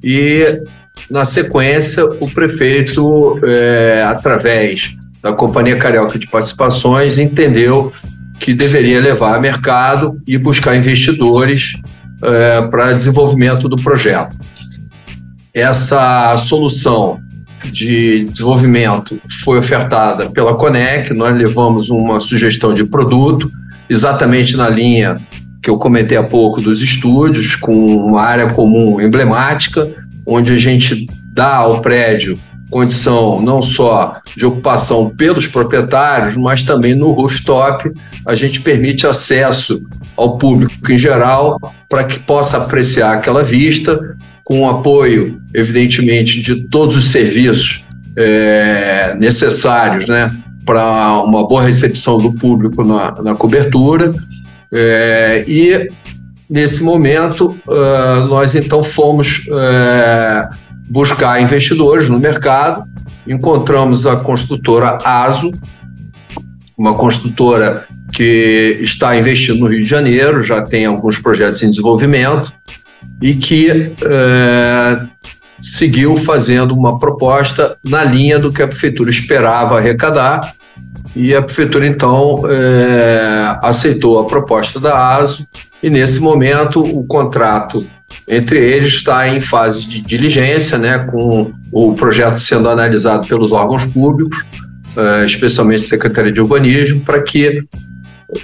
e 0.04 0.62
na 1.10 1.26
sequência, 1.26 2.06
o 2.06 2.30
prefeito, 2.30 3.40
é, 3.44 4.04
através 4.04 4.96
da 5.22 5.34
Companhia 5.34 5.78
Carioca 5.78 6.18
de 6.18 6.28
Participações, 6.28 7.18
entendeu 7.18 7.92
que 8.40 8.54
deveria 8.54 9.00
levar 9.00 9.36
a 9.36 9.40
mercado 9.40 10.22
e 10.28 10.38
buscar 10.38 10.76
investidores 10.76 11.74
é, 12.22 12.62
para 12.68 12.94
desenvolvimento 12.94 13.68
do 13.68 13.76
projeto. 13.76 14.38
Essa 15.56 16.38
solução 16.38 17.22
de 17.72 18.26
desenvolvimento 18.26 19.18
foi 19.42 19.58
ofertada 19.58 20.30
pela 20.30 20.54
Conec, 20.54 21.14
nós 21.14 21.34
levamos 21.34 21.90
uma 21.90 22.20
sugestão 22.20 22.74
de 22.74 22.84
produto, 22.84 23.50
exatamente 23.90 24.58
na 24.58 24.68
linha 24.68 25.18
que 25.64 25.70
eu 25.70 25.78
comentei 25.78 26.18
há 26.18 26.24
pouco 26.24 26.60
dos 26.62 26.82
estúdios, 26.82 27.56
com 27.56 27.86
uma 27.86 28.22
área 28.22 28.54
comum 28.54 29.00
emblemática, 29.00 29.90
onde 30.26 30.52
a 30.52 30.58
gente 30.58 31.08
dá 31.32 31.56
ao 31.56 31.82
prédio 31.82 32.38
condição 32.70 33.42
não 33.42 33.62
só 33.62 34.20
de 34.36 34.46
ocupação 34.46 35.10
pelos 35.10 35.48
proprietários, 35.48 36.36
mas 36.36 36.64
também 36.64 36.94
no 36.94 37.12
rooftop. 37.12 37.90
A 38.26 38.36
gente 38.36 38.60
permite 38.60 39.08
acesso 39.08 39.82
ao 40.18 40.38
público 40.38 40.92
em 40.92 40.98
geral 40.98 41.58
para 41.88 42.04
que 42.04 42.20
possa 42.20 42.58
apreciar 42.58 43.14
aquela 43.14 43.44
vista 43.44 43.98
com 44.46 44.62
o 44.62 44.70
apoio, 44.70 45.42
evidentemente, 45.54 46.42
de 46.42 46.64
todos 46.68 46.96
os 46.96 47.12
serviços 47.12 47.84
é, 48.16 49.14
necessários 49.20 50.08
né, 50.08 50.34
para 50.66 51.22
uma 51.24 51.46
boa 51.46 51.64
recepção 51.64 52.18
do 52.18 52.32
público 52.32 52.86
na, 52.86 53.12
na 53.22 53.36
cobertura. 53.36 54.14
É, 54.72 55.44
e 55.46 55.90
Nesse 56.50 56.84
momento, 56.84 57.58
uh, 57.68 58.28
nós 58.28 58.54
então 58.54 58.84
fomos 58.84 59.48
uh, 59.48 60.56
buscar 60.88 61.42
investidores 61.42 62.08
no 62.08 62.20
mercado, 62.20 62.84
encontramos 63.28 64.06
a 64.06 64.18
construtora 64.18 64.98
ASO, 65.04 65.52
uma 66.78 66.94
construtora 66.94 67.88
que 68.14 68.78
está 68.80 69.18
investindo 69.18 69.62
no 69.62 69.68
Rio 69.68 69.80
de 69.80 69.90
Janeiro, 69.90 70.44
já 70.44 70.62
tem 70.62 70.86
alguns 70.86 71.18
projetos 71.18 71.64
em 71.64 71.72
desenvolvimento 71.72 72.54
e 73.22 73.34
que 73.34 73.72
uh, 73.72 75.08
seguiu 75.62 76.18
fazendo 76.18 76.74
uma 76.74 77.00
proposta 77.00 77.78
na 77.84 78.04
linha 78.04 78.38
do 78.38 78.52
que 78.52 78.62
a 78.62 78.68
prefeitura 78.68 79.10
esperava 79.10 79.78
arrecadar. 79.78 80.54
E 81.16 81.34
a 81.34 81.42
prefeitura 81.42 81.88
então 81.88 82.42
aceitou 83.62 84.20
a 84.20 84.26
proposta 84.26 84.82
da 84.82 85.16
ASO 85.16 85.48
e 85.82 85.90
nesse 85.90 86.20
momento 86.20 86.82
o 86.82 87.06
contrato 87.06 87.88
entre 88.28 88.58
eles 88.60 88.94
está 88.94 89.28
em 89.28 89.40
fase 89.40 89.88
de 89.88 90.02
diligência, 90.02 90.78
né, 90.78 91.08
com 91.12 91.54
o 91.72 91.94
projeto 91.94 92.40
sendo 92.40 92.70
analisado 92.70 93.28
pelos 93.28 93.52
órgãos 93.52 93.86
públicos, 93.86 94.44
uh, 94.96 95.24
especialmente 95.26 95.84
a 95.84 95.88
Secretaria 95.88 96.32
de 96.32 96.42
Urbanismo, 96.42 97.02
para 97.02 97.22
que 97.22 97.64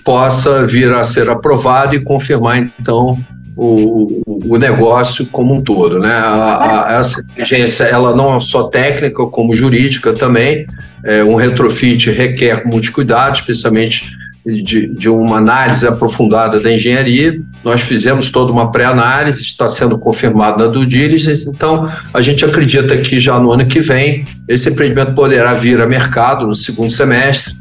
possa 0.04 0.68
vir 0.68 0.92
a 0.94 1.04
ser 1.04 1.30
aprovado 1.30 1.96
e 1.96 2.04
confirmar 2.04 2.72
então 2.80 3.18
o, 3.64 4.24
o 4.26 4.58
negócio 4.58 5.28
como 5.28 5.54
um 5.54 5.62
todo, 5.62 6.00
né? 6.00 6.12
A, 6.12 6.88
a, 6.88 7.00
essa 7.00 7.24
diligência 7.24 7.84
ela 7.84 8.16
não 8.16 8.36
é 8.36 8.40
só 8.40 8.64
técnica 8.64 9.24
como 9.28 9.56
jurídica 9.56 10.14
também. 10.14 10.66
É, 11.06 11.24
um 11.24 11.36
retrofit 11.36 12.10
requer 12.10 12.64
muitos 12.66 12.90
cuidados, 12.90 13.40
especialmente 13.40 14.10
de, 14.44 14.88
de 14.88 15.08
uma 15.08 15.38
análise 15.38 15.88
aprofundada 15.88 16.60
da 16.60 16.74
engenharia 16.74 17.40
nós 17.64 17.82
fizemos 17.82 18.30
toda 18.30 18.52
uma 18.52 18.72
pré-análise, 18.72 19.42
está 19.42 19.70
sendo 19.70 19.98
confirmado 19.98 20.64
na 20.64 20.70
due 20.70 20.86
diligence, 20.86 21.48
então 21.48 21.92
a 22.14 22.22
gente 22.22 22.44
acredita 22.44 22.98
que 22.98 23.20
já 23.20 23.40
no 23.40 23.52
ano 23.52 23.66
que 23.66 23.80
vem 23.80 24.24
esse 24.48 24.70
empreendimento 24.70 25.14
poderá 25.14 25.54
vir 25.54 25.80
a 25.80 25.86
mercado 25.86 26.48
no 26.48 26.56
segundo 26.56 26.92
semestre, 26.92 27.54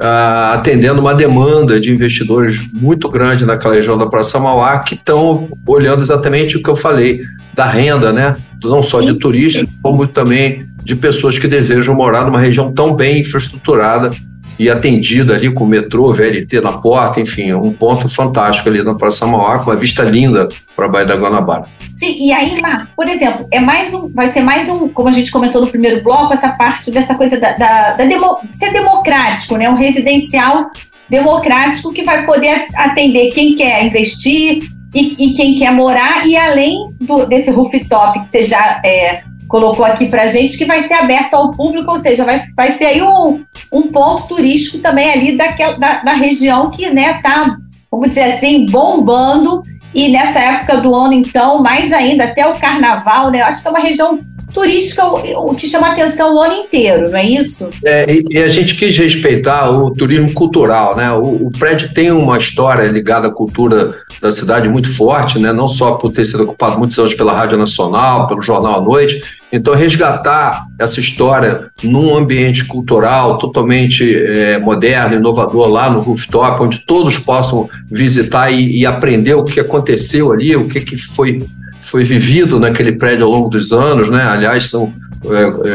uh, 0.00 0.54
atendendo 0.54 1.00
uma 1.00 1.14
demanda 1.14 1.78
de 1.80 1.90
investidores 1.90 2.70
muito 2.72 3.08
grande 3.08 3.44
naquela 3.44 3.74
região 3.74 3.96
da 3.96 4.06
Praça 4.06 4.38
Mauá, 4.38 4.78
que 4.80 4.94
estão 4.94 5.48
olhando 5.66 6.02
exatamente 6.02 6.56
o 6.56 6.62
que 6.62 6.70
eu 6.70 6.76
falei, 6.76 7.22
da 7.54 7.66
renda, 7.66 8.12
né? 8.12 8.34
Não 8.62 8.82
só 8.82 9.00
de 9.00 9.14
turistas, 9.14 9.68
como 9.82 10.06
também 10.06 10.66
de 10.82 10.96
pessoas 10.96 11.38
que 11.38 11.46
desejam 11.46 11.94
morar 11.94 12.24
numa 12.24 12.40
região 12.40 12.72
tão 12.72 12.94
bem 12.94 13.20
infraestruturada 13.20 14.10
e 14.58 14.70
atendida 14.70 15.34
ali 15.34 15.52
com 15.52 15.64
o 15.64 15.66
metrô, 15.66 16.12
VLT 16.12 16.60
na 16.60 16.72
porta, 16.72 17.20
enfim, 17.20 17.52
um 17.52 17.72
ponto 17.72 18.08
fantástico 18.08 18.68
ali 18.68 18.82
na 18.82 18.94
Praça 18.94 19.26
Mauá, 19.26 19.58
com 19.58 19.70
uma 19.70 19.76
vista 19.76 20.02
linda 20.02 20.48
para 20.76 20.86
a 20.86 20.88
Baía 20.88 21.06
da 21.06 21.16
Guanabara. 21.16 21.66
Sim, 21.96 22.16
e 22.18 22.32
aí, 22.32 22.52
Mar, 22.60 22.90
por 22.96 23.08
exemplo, 23.08 23.46
é 23.50 23.60
mais 23.60 23.92
um, 23.94 24.08
vai 24.08 24.30
ser 24.30 24.40
mais 24.40 24.68
um, 24.68 24.88
como 24.88 25.08
a 25.08 25.12
gente 25.12 25.30
comentou 25.30 25.60
no 25.60 25.68
primeiro 25.68 26.02
bloco, 26.02 26.32
essa 26.32 26.50
parte 26.50 26.90
dessa 26.90 27.14
coisa 27.14 27.38
da, 27.38 27.52
da, 27.52 27.92
da 27.94 28.04
demo, 28.04 28.38
ser 28.50 28.72
democrático, 28.72 29.56
né? 29.56 29.68
Um 29.68 29.74
residencial 29.74 30.70
democrático 31.08 31.92
que 31.92 32.02
vai 32.02 32.24
poder 32.24 32.66
atender 32.74 33.30
quem 33.30 33.54
quer 33.54 33.84
investir 33.84 34.58
e, 34.94 35.30
e 35.30 35.34
quem 35.34 35.54
quer 35.56 35.72
morar, 35.72 36.26
e 36.26 36.36
além 36.36 36.94
do, 37.00 37.26
desse 37.26 37.50
rooftop 37.50 38.20
que 38.20 38.30
você 38.30 38.42
já 38.42 38.80
é, 38.84 39.22
colocou 39.54 39.84
aqui 39.84 40.06
para 40.06 40.26
gente, 40.26 40.58
que 40.58 40.64
vai 40.64 40.88
ser 40.88 40.94
aberto 40.94 41.34
ao 41.34 41.52
público, 41.52 41.88
ou 41.88 41.98
seja, 42.00 42.24
vai, 42.24 42.42
vai 42.56 42.72
ser 42.72 42.86
aí 42.86 43.00
um, 43.00 43.44
um 43.70 43.82
ponto 43.82 44.26
turístico 44.26 44.78
também 44.78 45.12
ali 45.12 45.36
daquela, 45.36 45.78
da, 45.78 46.02
da 46.02 46.12
região 46.12 46.72
que 46.72 46.90
né, 46.90 47.20
tá, 47.22 47.56
vamos 47.88 48.08
dizer 48.08 48.22
assim, 48.22 48.66
bombando. 48.66 49.62
E 49.94 50.08
nessa 50.08 50.40
época 50.40 50.78
do 50.78 50.92
ano, 50.92 51.12
então, 51.12 51.62
mais 51.62 51.92
ainda, 51.92 52.24
até 52.24 52.44
o 52.44 52.58
carnaval, 52.58 53.30
né? 53.30 53.42
Eu 53.42 53.44
acho 53.44 53.62
que 53.62 53.68
é 53.68 53.70
uma 53.70 53.78
região 53.78 54.18
turística 54.54 55.04
o, 55.06 55.54
que 55.54 55.66
chama 55.66 55.88
atenção 55.88 56.36
o 56.36 56.40
ano 56.40 56.54
inteiro, 56.54 57.10
não 57.10 57.18
é 57.18 57.26
isso? 57.26 57.68
É, 57.84 58.06
e, 58.30 58.38
a 58.38 58.48
gente 58.48 58.76
quis 58.76 58.96
respeitar 58.96 59.70
o 59.70 59.90
turismo 59.90 60.32
cultural, 60.32 60.96
né? 60.96 61.12
O, 61.12 61.46
o, 61.46 61.50
prédio 61.50 61.92
tem 61.92 62.12
uma 62.12 62.38
história 62.38 62.88
ligada 62.88 63.26
à 63.26 63.30
cultura 63.30 63.94
da 64.22 64.30
cidade 64.30 64.68
muito 64.68 64.94
forte, 64.94 65.40
né? 65.40 65.52
Não 65.52 65.68
só 65.68 65.92
por 65.92 66.12
ter 66.12 66.24
sido 66.24 66.44
ocupado 66.44 66.78
muitos 66.78 66.98
anos 66.98 67.14
pela 67.14 67.32
Rádio 67.32 67.58
Nacional, 67.58 68.28
pelo 68.28 68.40
Jornal 68.40 68.80
à 68.80 68.80
Noite. 68.80 69.20
Então, 69.54 69.72
resgatar 69.72 70.66
essa 70.80 70.98
história 70.98 71.70
num 71.84 72.16
ambiente 72.16 72.64
cultural 72.64 73.38
totalmente 73.38 74.02
é, 74.16 74.58
moderno, 74.58 75.14
inovador, 75.14 75.68
lá 75.68 75.88
no 75.88 76.00
rooftop, 76.00 76.60
onde 76.60 76.84
todos 76.84 77.20
possam 77.20 77.68
visitar 77.88 78.50
e, 78.50 78.80
e 78.80 78.84
aprender 78.84 79.34
o 79.34 79.44
que 79.44 79.60
aconteceu 79.60 80.32
ali, 80.32 80.56
o 80.56 80.66
que, 80.66 80.80
que 80.80 80.96
foi 80.96 81.38
foi 81.82 82.02
vivido 82.02 82.58
naquele 82.58 82.92
prédio 82.92 83.26
ao 83.26 83.30
longo 83.30 83.48
dos 83.48 83.70
anos, 83.70 84.08
né? 84.08 84.24
Aliás, 84.24 84.68
são 84.68 84.92
é, 85.26 85.68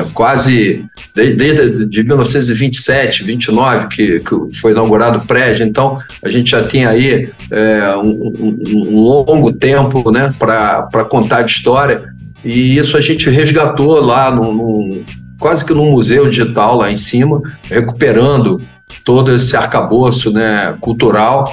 é, 0.00 0.04
quase 0.14 0.84
desde, 1.14 1.36
desde 1.36 1.86
de 1.86 2.02
1927, 2.02 3.24
29 3.24 3.88
que, 3.88 4.20
que 4.20 4.58
foi 4.58 4.72
inaugurado 4.72 5.18
o 5.18 5.26
prédio. 5.26 5.64
Então 5.64 5.98
a 6.24 6.28
gente 6.28 6.50
já 6.50 6.64
tem 6.64 6.86
aí 6.86 7.30
é, 7.50 7.96
um, 7.96 8.56
um, 8.68 9.00
longo 9.00 9.52
tempo, 9.52 10.10
né, 10.10 10.34
para 10.38 11.04
contar 11.04 11.42
de 11.42 11.52
história. 11.52 12.15
E 12.46 12.78
isso 12.78 12.96
a 12.96 13.00
gente 13.00 13.28
resgatou 13.28 14.00
lá 14.00 14.30
no, 14.30 14.54
no 14.54 15.04
quase 15.36 15.64
que 15.64 15.74
num 15.74 15.90
museu 15.90 16.28
digital 16.28 16.76
lá 16.76 16.90
em 16.90 16.96
cima, 16.96 17.42
recuperando 17.68 18.62
todo 19.04 19.34
esse 19.34 19.56
arcabouço 19.56 20.30
né, 20.30 20.76
cultural 20.80 21.52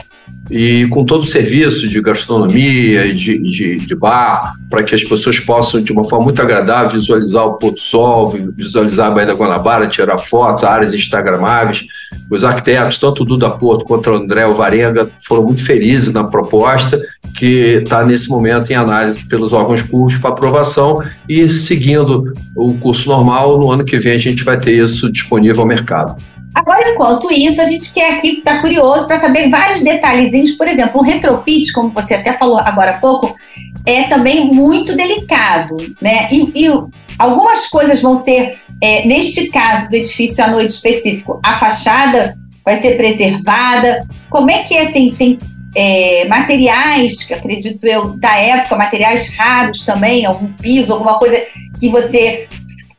e 0.52 0.88
com 0.90 1.04
todo 1.04 1.24
o 1.24 1.28
serviço 1.28 1.88
de 1.88 2.00
gastronomia, 2.00 3.12
de, 3.12 3.40
de, 3.40 3.76
de 3.78 3.96
bar, 3.96 4.54
para 4.70 4.84
que 4.84 4.94
as 4.94 5.04
pessoas 5.04 5.40
possam, 5.40 5.82
de 5.82 5.92
uma 5.92 6.04
forma 6.04 6.26
muito 6.26 6.42
agradável, 6.42 7.00
visualizar 7.00 7.44
o 7.44 7.54
pôr 7.54 7.72
do 7.72 7.80
sol, 7.80 8.32
visualizar 8.56 9.08
a 9.08 9.12
Baía 9.12 9.28
da 9.28 9.34
Guanabara, 9.34 9.88
tirar 9.88 10.20
fotos, 10.20 10.64
áreas 10.64 10.94
instagramáveis. 10.94 11.86
Os 12.30 12.43
arquitetos, 12.43 12.97
tanto 12.97 13.23
o 13.23 13.26
Duda 13.26 13.49
Porto 13.52 13.86
quanto 13.86 14.10
o 14.10 14.15
André 14.15 14.47
Varenga, 14.47 15.10
foram 15.28 15.43
muito 15.43 15.65
felizes 15.65 16.13
na 16.13 16.23
proposta, 16.23 16.99
que 17.36 17.82
está 17.82 18.06
nesse 18.06 18.30
momento 18.30 18.71
em 18.71 18.76
análise 18.76 19.26
pelos 19.28 19.54
órgãos 19.54 19.82
públicos 19.82 20.21
para 20.21 20.32
aprovação 20.32 20.97
e 21.28 21.47
seguindo 21.49 22.34
o 22.56 22.73
curso 22.76 23.10
normal, 23.10 23.60
no 23.60 23.71
ano 23.71 23.86
que 23.86 23.99
vem 23.99 24.13
a 24.13 24.19
gente 24.19 24.43
vai 24.43 24.60
ter 24.60 24.71
isso 24.71 25.12
disponível 25.12 25.62
ao 25.62 25.67
mercado. 25.67 26.15
Agora, 26.54 26.88
enquanto 26.88 27.32
isso, 27.32 27.60
a 27.62 27.65
gente 27.65 27.91
quer 27.91 28.13
aqui, 28.13 28.38
está 28.38 28.62
curioso 28.62 29.08
para 29.08 29.19
saber 29.19 29.49
vários 29.49 29.82
detalhezinhos. 29.82 30.52
Por 30.52 30.67
exemplo, 30.67 31.02
o 31.02 31.04
retrofit, 31.04 31.73
como 31.73 31.89
você 31.89 32.13
até 32.13 32.34
falou 32.34 32.60
agora 32.60 32.91
há 32.91 32.97
pouco, 32.99 33.36
é 33.86 34.04
também 34.04 34.54
muito 34.54 34.95
delicado, 34.95 35.76
né? 35.99 36.30
E, 36.32 36.65
e 36.65 36.71
algumas 37.17 37.67
coisas 37.67 38.02
vão 38.02 38.15
ser, 38.15 38.60
é, 38.84 39.08
neste 39.08 39.48
caso 39.48 39.89
do 39.89 39.96
edifício 39.96 40.43
à 40.43 40.52
noite 40.52 40.72
específico, 40.72 41.39
a 41.41 41.58
fachada 41.58 42.36
vai 42.65 42.76
ser 42.82 42.98
preservada. 42.98 44.02
Como 44.30 44.52
é 44.52 44.62
que 44.63 44.74
é, 44.74 44.82
assim, 44.82 45.15
tem 45.17 45.39
é, 45.74 46.28
materiais, 46.28 47.24
que 47.24 47.34
acredito 47.34 47.82
eu, 47.86 48.17
da 48.17 48.36
época, 48.36 48.76
materiais 48.76 49.34
raros 49.38 49.84
também, 49.84 50.26
algum 50.26 50.52
piso, 50.52 50.91
alguma 50.91 51.17
coisa 51.17 51.41
que 51.80 51.88
você 51.88 52.46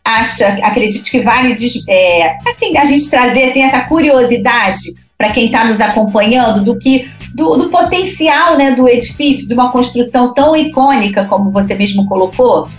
acha, 0.03 0.49
acredite 0.63 1.11
que 1.11 1.21
vale 1.21 1.55
é, 1.87 2.37
assim, 2.49 2.79
a 2.79 2.87
gente 2.87 3.11
trazer 3.11 3.51
assim, 3.51 3.63
essa 3.63 3.83
curiosidade 3.83 4.95
para 5.19 5.33
quem 5.33 5.47
está 5.47 5.67
nos 5.67 5.83
acompanhando 5.83 6.65
do 6.65 6.79
que 6.79 7.11
do, 7.35 7.57
do, 7.57 7.69
potencial 7.69 8.57
né, 8.57 8.71
do 8.71 8.89
edifício, 8.89 9.47
de 9.47 9.53
uma 9.53 9.71
construção 9.71 10.33
tão 10.33 10.57
icônica 10.57 11.27
como 11.27 11.51
você 11.51 11.75
mesmo 11.75 12.07
colocou? 12.07 12.71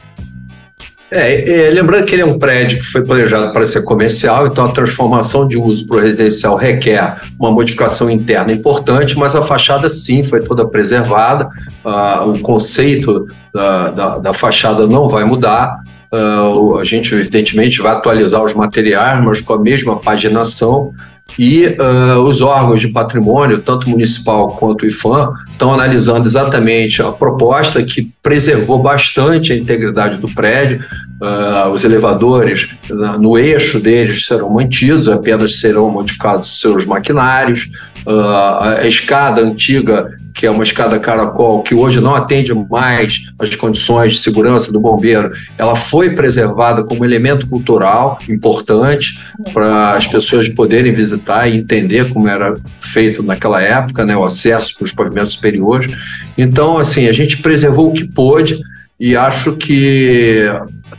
É, 1.15 1.67
é, 1.67 1.69
lembrando 1.69 2.05
que 2.05 2.13
ele 2.13 2.23
é 2.23 2.25
um 2.25 2.37
prédio 2.37 2.77
que 2.77 2.85
foi 2.85 3.01
planejado 3.01 3.53
para 3.53 3.65
ser 3.65 3.83
comercial, 3.85 4.47
então 4.47 4.65
a 4.65 4.71
transformação 4.71 5.47
de 5.47 5.57
uso 5.57 5.87
para 5.87 5.97
o 5.97 6.01
residencial 6.01 6.57
requer 6.57 7.17
uma 7.39 7.49
modificação 7.51 8.09
interna 8.09 8.51
importante, 8.51 9.17
mas 9.17 9.33
a 9.33 9.41
fachada 9.41 9.89
sim 9.89 10.25
foi 10.25 10.41
toda 10.41 10.67
preservada, 10.67 11.47
uh, 11.85 12.29
o 12.29 12.39
conceito 12.39 13.27
da, 13.53 13.91
da, 13.91 14.17
da 14.19 14.33
fachada 14.33 14.85
não 14.87 15.07
vai 15.07 15.23
mudar, 15.23 15.77
Uh, 16.13 16.77
a 16.77 16.85
gente, 16.85 17.13
evidentemente, 17.13 17.81
vai 17.81 17.91
atualizar 17.91 18.41
os 18.41 18.53
materiais, 18.53 19.21
mas 19.21 19.41
com 19.41 19.53
a 19.53 19.59
mesma 19.59 19.99
paginação. 19.99 20.93
E 21.37 21.67
uh, 21.67 22.19
os 22.19 22.39
órgãos 22.39 22.79
de 22.79 22.87
patrimônio, 22.87 23.59
tanto 23.59 23.89
municipal 23.89 24.47
quanto 24.49 24.83
o 24.83 24.85
IFAM, 24.85 25.33
estão 25.49 25.73
analisando 25.73 26.25
exatamente 26.25 27.01
a 27.01 27.11
proposta 27.11 27.83
que 27.83 28.09
preservou 28.23 28.79
bastante 28.79 29.51
a 29.51 29.55
integridade 29.55 30.17
do 30.17 30.33
prédio. 30.33 30.79
Uh, 31.21 31.69
os 31.69 31.83
elevadores, 31.83 32.73
no 33.19 33.37
eixo 33.37 33.81
deles, 33.81 34.25
serão 34.27 34.49
mantidos, 34.49 35.09
apenas 35.09 35.59
serão 35.59 35.89
modificados 35.89 36.59
seus 36.61 36.85
maquinários. 36.85 37.69
a 38.05 38.85
escada 38.85 39.41
antiga 39.41 40.15
que 40.35 40.45
é 40.45 40.51
uma 40.51 40.63
escada 40.63 40.99
caracol, 40.99 41.63
que 41.63 41.73
hoje 41.73 42.01
não 42.01 42.13
atende 42.13 42.53
mais 42.69 43.23
as 43.39 43.55
condições 43.55 44.11
de 44.11 44.19
segurança 44.19 44.71
do 44.71 44.81
bombeiro, 44.81 45.31
ela 45.57 45.77
foi 45.77 46.09
preservada 46.09 46.83
como 46.83 47.05
elemento 47.05 47.49
cultural 47.49 48.17
importante 48.29 49.17
para 49.53 49.95
as 49.95 50.05
pessoas 50.05 50.49
poderem 50.49 50.93
visitar 50.93 51.47
e 51.47 51.57
entender 51.57 52.09
como 52.09 52.27
era 52.27 52.53
feito 52.81 53.23
naquela 53.23 53.61
época, 53.61 54.05
né, 54.05 54.15
o 54.15 54.25
acesso 54.25 54.75
para 54.75 54.83
os 54.83 54.91
pavimentos 54.91 55.33
superiores. 55.33 55.95
Então, 56.37 56.77
assim, 56.77 57.07
a 57.07 57.13
gente 57.13 57.37
preservou 57.37 57.89
o 57.89 57.93
que 57.93 58.05
pôde 58.05 58.59
e 58.99 59.15
acho 59.15 59.55
que 59.55 60.49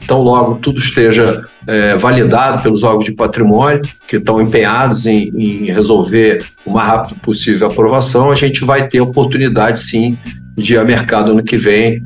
tão 0.07 0.23
logo 0.23 0.57
tudo 0.57 0.79
esteja 0.79 1.45
é, 1.67 1.97
validado 1.97 2.63
pelos 2.63 2.83
órgãos 2.83 3.05
de 3.05 3.13
patrimônio, 3.13 3.83
que 4.07 4.17
estão 4.17 4.41
empenhados 4.41 5.05
em, 5.05 5.33
em, 5.37 5.73
resolver 5.73 6.45
o 6.65 6.71
mais 6.71 6.89
rápido 6.89 7.21
possível 7.21 7.67
a 7.67 7.71
aprovação, 7.71 8.31
a 8.31 8.35
gente 8.35 8.65
vai 8.65 8.89
ter 8.89 9.01
oportunidade, 9.01 9.81
sim, 9.81 10.17
de 10.57 10.75
ir 10.75 10.79
a 10.79 10.85
mercado 10.85 11.33
ano 11.33 11.43
que 11.43 11.57
vem. 11.57 12.03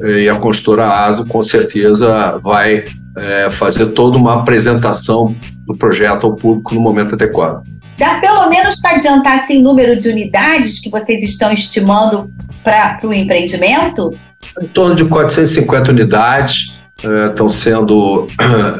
É, 0.00 0.22
e 0.22 0.28
a 0.28 0.34
consultora 0.34 1.06
ASO, 1.06 1.24
com 1.26 1.42
certeza, 1.42 2.38
vai 2.42 2.82
é, 3.16 3.48
fazer 3.50 3.86
toda 3.92 4.16
uma 4.16 4.40
apresentação 4.40 5.34
do 5.66 5.76
projeto 5.76 6.26
ao 6.26 6.34
público 6.34 6.74
no 6.74 6.80
momento 6.80 7.14
adequado. 7.14 7.62
Dá 7.96 8.18
pelo 8.18 8.48
menos 8.48 8.80
para 8.80 8.96
adiantar 8.96 9.36
assim, 9.36 9.58
o 9.58 9.62
número 9.62 9.96
de 9.96 10.08
unidades 10.08 10.80
que 10.80 10.90
vocês 10.90 11.22
estão 11.22 11.52
estimando 11.52 12.28
para 12.64 12.98
o 13.04 13.14
empreendimento? 13.14 14.12
Em 14.60 14.66
torno 14.66 14.96
de 14.96 15.04
450 15.04 15.92
unidades 15.92 16.73
estão 17.30 17.48
sendo 17.48 18.26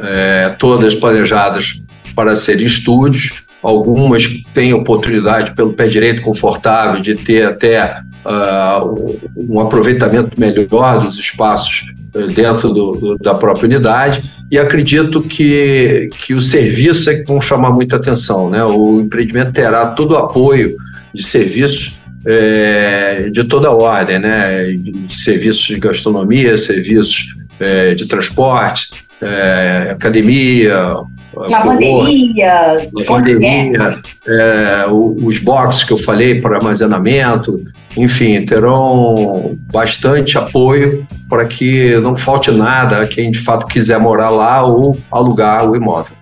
é, 0.02 0.54
todas 0.58 0.94
planejadas 0.94 1.82
para 2.14 2.34
serem 2.34 2.66
estúdios. 2.66 3.44
Algumas 3.62 4.28
têm 4.52 4.74
oportunidade, 4.74 5.54
pelo 5.54 5.72
pé 5.72 5.86
direito 5.86 6.20
confortável, 6.20 7.00
de 7.00 7.14
ter 7.14 7.46
até 7.46 8.02
uh, 8.24 9.18
um 9.36 9.58
aproveitamento 9.58 10.38
melhor 10.38 10.98
dos 10.98 11.18
espaços 11.18 11.86
é, 12.14 12.26
dentro 12.26 12.72
do, 12.72 12.92
do, 12.92 13.18
da 13.18 13.34
própria 13.34 13.66
unidade. 13.66 14.22
E 14.50 14.58
acredito 14.58 15.22
que, 15.22 16.10
que 16.20 16.34
o 16.34 16.42
serviço 16.42 17.08
é 17.08 17.14
que 17.14 17.26
vão 17.26 17.40
chamar 17.40 17.72
muita 17.72 17.96
atenção. 17.96 18.50
Né? 18.50 18.62
O 18.62 19.00
empreendimento 19.00 19.52
terá 19.52 19.86
todo 19.86 20.12
o 20.12 20.18
apoio 20.18 20.76
de 21.14 21.22
serviços 21.22 21.98
é, 22.26 23.28
de 23.30 23.44
toda 23.44 23.70
ordem, 23.70 24.18
né? 24.18 24.72
De 24.72 25.12
serviços 25.12 25.62
de 25.62 25.78
gastronomia, 25.78 26.56
serviços 26.56 27.34
é, 27.60 27.94
de 27.94 28.06
transporte, 28.06 29.04
é, 29.20 29.88
academia, 29.92 30.96
lavanderia, 31.34 32.76
lavanderia 32.92 34.00
é, 34.26 34.86
os 34.88 35.38
boxes 35.38 35.84
que 35.84 35.92
eu 35.92 35.98
falei 35.98 36.40
para 36.40 36.56
armazenamento, 36.56 37.62
enfim, 37.96 38.44
terão 38.44 39.56
bastante 39.72 40.36
apoio 40.36 41.06
para 41.28 41.44
que 41.46 41.96
não 42.00 42.16
falte 42.16 42.50
nada 42.50 43.00
a 43.00 43.06
quem 43.06 43.30
de 43.30 43.38
fato 43.38 43.66
quiser 43.66 43.98
morar 43.98 44.30
lá 44.30 44.64
ou 44.64 44.98
alugar 45.10 45.68
o 45.68 45.76
imóvel. 45.76 46.16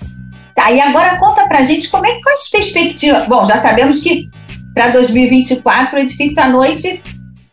Tá, 0.55 0.71
e 0.71 0.81
agora 0.81 1.19
conta 1.19 1.49
pra 1.49 1.63
gente 1.63 1.91
como 1.91 2.07
é 2.07 2.13
que 2.13 2.31
as 2.31 2.49
perspectivas. 2.51 3.27
Bom, 3.27 3.45
já 3.47 3.61
sabemos 3.61 4.01
que 4.01 4.29
para 4.75 4.89
2024 4.89 5.97
o 5.97 5.99
edifício 5.99 6.43
à 6.43 6.49
noite 6.49 7.03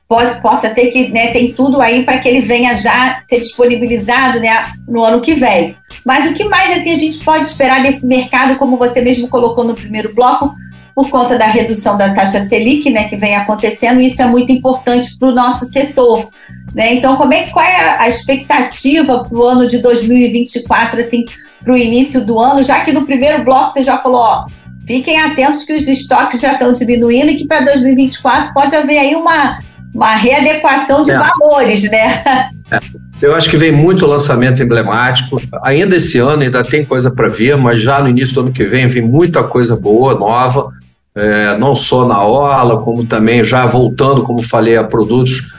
pode, 0.10 0.42
possa 0.42 0.74
ser 0.74 0.88
que 0.88 1.08
né, 1.10 1.28
tem 1.28 1.54
tudo 1.54 1.80
aí 1.80 2.04
para 2.04 2.18
que 2.18 2.28
ele 2.28 2.42
venha 2.42 2.76
já 2.76 3.22
ser 3.30 3.40
disponibilizado 3.40 4.40
né, 4.40 4.64
no 4.88 5.04
ano 5.04 5.22
que 5.22 5.36
vem. 5.36 5.76
Mas 6.04 6.26
o 6.26 6.34
que 6.34 6.46
mais 6.46 6.80
assim 6.80 6.92
a 6.92 6.98
gente 6.98 7.20
pode 7.20 7.46
esperar 7.46 7.84
desse 7.84 8.08
mercado, 8.08 8.58
como 8.58 8.76
você 8.76 9.02
mesmo 9.02 9.28
colocou 9.28 9.64
no 9.64 9.76
primeiro 9.76 10.14
bloco, 10.16 10.52
por 10.96 11.12
conta 11.12 11.38
da 11.38 11.46
redução 11.46 11.96
da 11.96 12.14
taxa 12.14 12.42
Selic, 12.48 12.90
né, 12.90 13.08
que 13.08 13.16
vem 13.16 13.36
acontecendo, 13.36 14.02
isso 14.02 14.20
é 14.20 14.26
muito 14.26 14.52
importante 14.52 15.16
para 15.18 15.30
o 15.30 15.34
nosso 15.34 15.68
setor. 15.68 16.30
Né? 16.74 16.96
Então, 16.96 17.16
como 17.16 17.32
é, 17.32 17.48
qual 17.48 17.64
é 17.64 17.98
a 18.00 18.08
expectativa 18.08 19.24
para 19.24 19.38
o 19.38 19.44
ano 19.44 19.68
de 19.68 19.78
2024, 19.78 21.02
assim, 21.02 21.24
para 21.64 21.72
o 21.72 21.78
início 21.78 22.26
do 22.26 22.40
ano, 22.40 22.64
já 22.64 22.84
que 22.84 22.92
no 22.92 23.06
primeiro 23.06 23.44
bloco 23.44 23.72
você 23.72 23.84
já 23.84 24.00
falou, 24.00 24.22
ó, 24.22 24.46
fiquem 24.88 25.20
atentos 25.20 25.64
que 25.64 25.74
os 25.74 25.88
estoques 25.88 26.42
já 26.42 26.54
estão 26.54 26.74
diminuindo 26.74 27.32
e 27.32 27.38
que 27.38 27.46
para 27.46 27.62
2024 27.62 28.54
pode 28.54 28.76
haver 28.76 28.98
aí 28.98 29.16
uma, 29.16 29.60
uma 29.94 30.16
readequação 30.16 31.04
de 31.04 31.12
é. 31.12 31.18
valores, 31.18 31.90
né? 31.90 32.24
É. 32.72 32.80
Eu 33.22 33.36
acho 33.36 33.50
que 33.50 33.58
vem 33.58 33.72
muito 33.72 34.06
lançamento 34.06 34.64
emblemático. 34.64 35.36
Ainda 35.64 35.96
esse 35.96 36.18
ano 36.18 36.44
ainda 36.44 36.64
tem 36.64 36.86
coisa 36.86 37.12
para 37.12 37.28
vir, 37.28 37.58
mas 37.58 37.82
já 37.82 38.02
no 38.02 38.10
início 38.10 38.34
do 38.34 38.42
ano 38.42 38.52
que 38.52 38.64
vem 38.64 38.88
vem 38.88 39.02
muita 39.02 39.44
coisa 39.44 39.76
boa, 39.76 40.16
nova, 40.16 40.72
é, 41.16 41.58
não 41.58 41.76
só 41.76 42.08
na 42.08 42.24
orla, 42.24 42.82
como 42.82 43.06
também 43.06 43.44
já 43.44 43.66
voltando, 43.66 44.24
como 44.24 44.42
falei, 44.42 44.78
a 44.78 44.84
produtos 44.84 45.54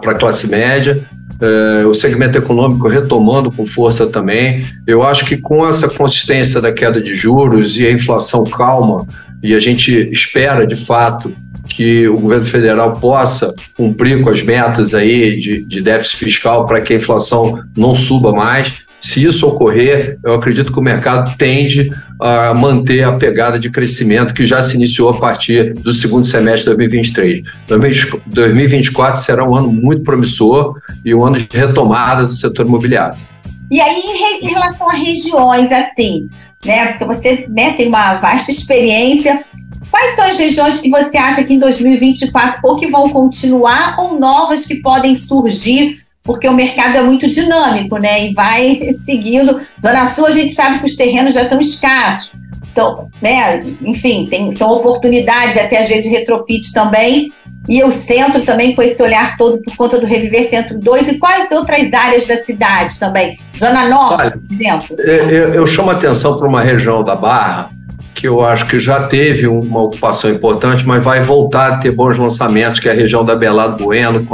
para 0.00 0.12
a 0.12 0.14
classe 0.14 0.48
média 0.48 1.06
é, 1.42 1.84
o 1.84 1.94
segmento 1.94 2.38
econômico 2.38 2.86
retomando 2.88 3.50
com 3.50 3.66
força 3.66 4.06
também. 4.06 4.62
Eu 4.86 5.02
acho 5.02 5.24
que 5.24 5.36
com 5.36 5.68
essa 5.68 5.88
consistência 5.88 6.60
da 6.60 6.72
queda 6.72 7.00
de 7.00 7.14
juros 7.14 7.76
e 7.76 7.86
a 7.86 7.90
inflação 7.90 8.44
calma, 8.44 9.04
e 9.42 9.54
a 9.54 9.58
gente 9.58 9.90
espera 10.12 10.64
de 10.64 10.76
fato 10.76 11.32
que 11.68 12.08
o 12.08 12.18
governo 12.18 12.44
federal 12.44 12.92
possa 12.92 13.54
cumprir 13.76 14.20
com 14.22 14.30
as 14.30 14.42
metas 14.42 14.94
aí 14.94 15.38
de, 15.38 15.62
de 15.62 15.80
déficit 15.80 16.16
fiscal 16.16 16.66
para 16.66 16.80
que 16.80 16.92
a 16.92 16.96
inflação 16.96 17.62
não 17.76 17.94
suba 17.94 18.32
mais. 18.32 18.80
Se 19.00 19.24
isso 19.24 19.48
ocorrer, 19.48 20.16
eu 20.24 20.34
acredito 20.34 20.72
que 20.72 20.78
o 20.78 20.82
mercado 20.82 21.36
tende 21.36 21.90
a 22.20 22.54
manter 22.54 23.02
a 23.02 23.12
pegada 23.12 23.58
de 23.58 23.68
crescimento 23.68 24.32
que 24.32 24.46
já 24.46 24.62
se 24.62 24.76
iniciou 24.76 25.10
a 25.10 25.18
partir 25.18 25.74
do 25.74 25.92
segundo 25.92 26.24
semestre 26.24 26.70
de 26.70 26.76
2023. 26.76 27.42
2024 28.26 29.20
será 29.20 29.44
um 29.44 29.56
ano 29.56 29.72
muito 29.72 30.04
promissor 30.04 30.78
e 31.04 31.12
um 31.12 31.24
ano 31.24 31.36
de 31.36 31.48
retomada 31.50 32.26
do 32.26 32.32
setor 32.32 32.64
imobiliário. 32.64 33.18
E 33.68 33.80
aí, 33.80 34.02
em 34.40 34.48
relação 34.48 34.88
a 34.88 34.92
regiões, 34.92 35.72
assim, 35.72 36.28
né? 36.64 36.92
Porque 36.92 37.04
você 37.04 37.46
né, 37.48 37.72
tem 37.72 37.88
uma 37.88 38.18
vasta 38.20 38.50
experiência. 38.50 39.44
Quais 39.92 40.16
são 40.16 40.24
as 40.24 40.38
regiões 40.38 40.80
que 40.80 40.88
você 40.88 41.18
acha 41.18 41.44
que 41.44 41.52
em 41.52 41.58
2024 41.58 42.60
ou 42.64 42.76
que 42.76 42.88
vão 42.88 43.10
continuar 43.10 43.96
ou 43.98 44.18
novas 44.18 44.64
que 44.64 44.76
podem 44.76 45.14
surgir 45.14 46.00
porque 46.24 46.48
o 46.48 46.54
mercado 46.54 46.96
é 46.96 47.02
muito 47.02 47.28
dinâmico, 47.28 47.98
né? 47.98 48.26
E 48.26 48.32
vai 48.32 48.80
seguindo. 49.04 49.60
Zona 49.80 50.06
Sul, 50.06 50.26
a 50.26 50.30
gente 50.30 50.54
sabe 50.54 50.78
que 50.78 50.86
os 50.86 50.94
terrenos 50.94 51.34
já 51.34 51.42
estão 51.42 51.60
escassos. 51.60 52.32
Então, 52.70 53.08
né, 53.20 53.62
enfim, 53.82 54.28
tem, 54.30 54.50
são 54.52 54.70
oportunidades, 54.70 55.58
até 55.58 55.80
às 55.80 55.88
vezes 55.88 56.10
retrofit 56.10 56.72
também. 56.72 57.30
E 57.68 57.84
o 57.84 57.92
centro 57.92 58.42
também 58.44 58.74
com 58.74 58.82
esse 58.82 59.00
olhar 59.02 59.36
todo 59.36 59.60
por 59.62 59.76
conta 59.76 60.00
do 60.00 60.06
Reviver 60.06 60.48
Centro 60.48 60.78
2 60.78 61.08
e 61.08 61.18
quais 61.18 61.50
outras 61.52 61.92
áreas 61.92 62.26
da 62.26 62.38
cidade 62.38 62.98
também? 62.98 63.38
Zona 63.56 63.88
Norte, 63.88 64.22
Olha, 64.22 64.30
por 64.30 64.52
exemplo? 64.52 64.96
Eu, 64.98 65.54
eu 65.54 65.66
chamo 65.66 65.90
a 65.90 65.92
atenção 65.92 66.38
para 66.38 66.48
uma 66.48 66.62
região 66.62 67.04
da 67.04 67.14
Barra 67.14 67.70
que 68.14 68.28
eu 68.28 68.44
acho 68.44 68.66
que 68.66 68.78
já 68.78 69.04
teve 69.04 69.46
uma 69.46 69.82
ocupação 69.82 70.30
importante, 70.30 70.86
mas 70.86 71.02
vai 71.02 71.20
voltar 71.20 71.72
a 71.72 71.76
ter 71.78 71.90
bons 71.90 72.18
lançamentos, 72.18 72.80
que 72.80 72.88
é 72.88 72.92
a 72.92 72.94
região 72.94 73.24
da 73.24 73.34
Belado 73.34 73.82
Bueno, 73.82 74.26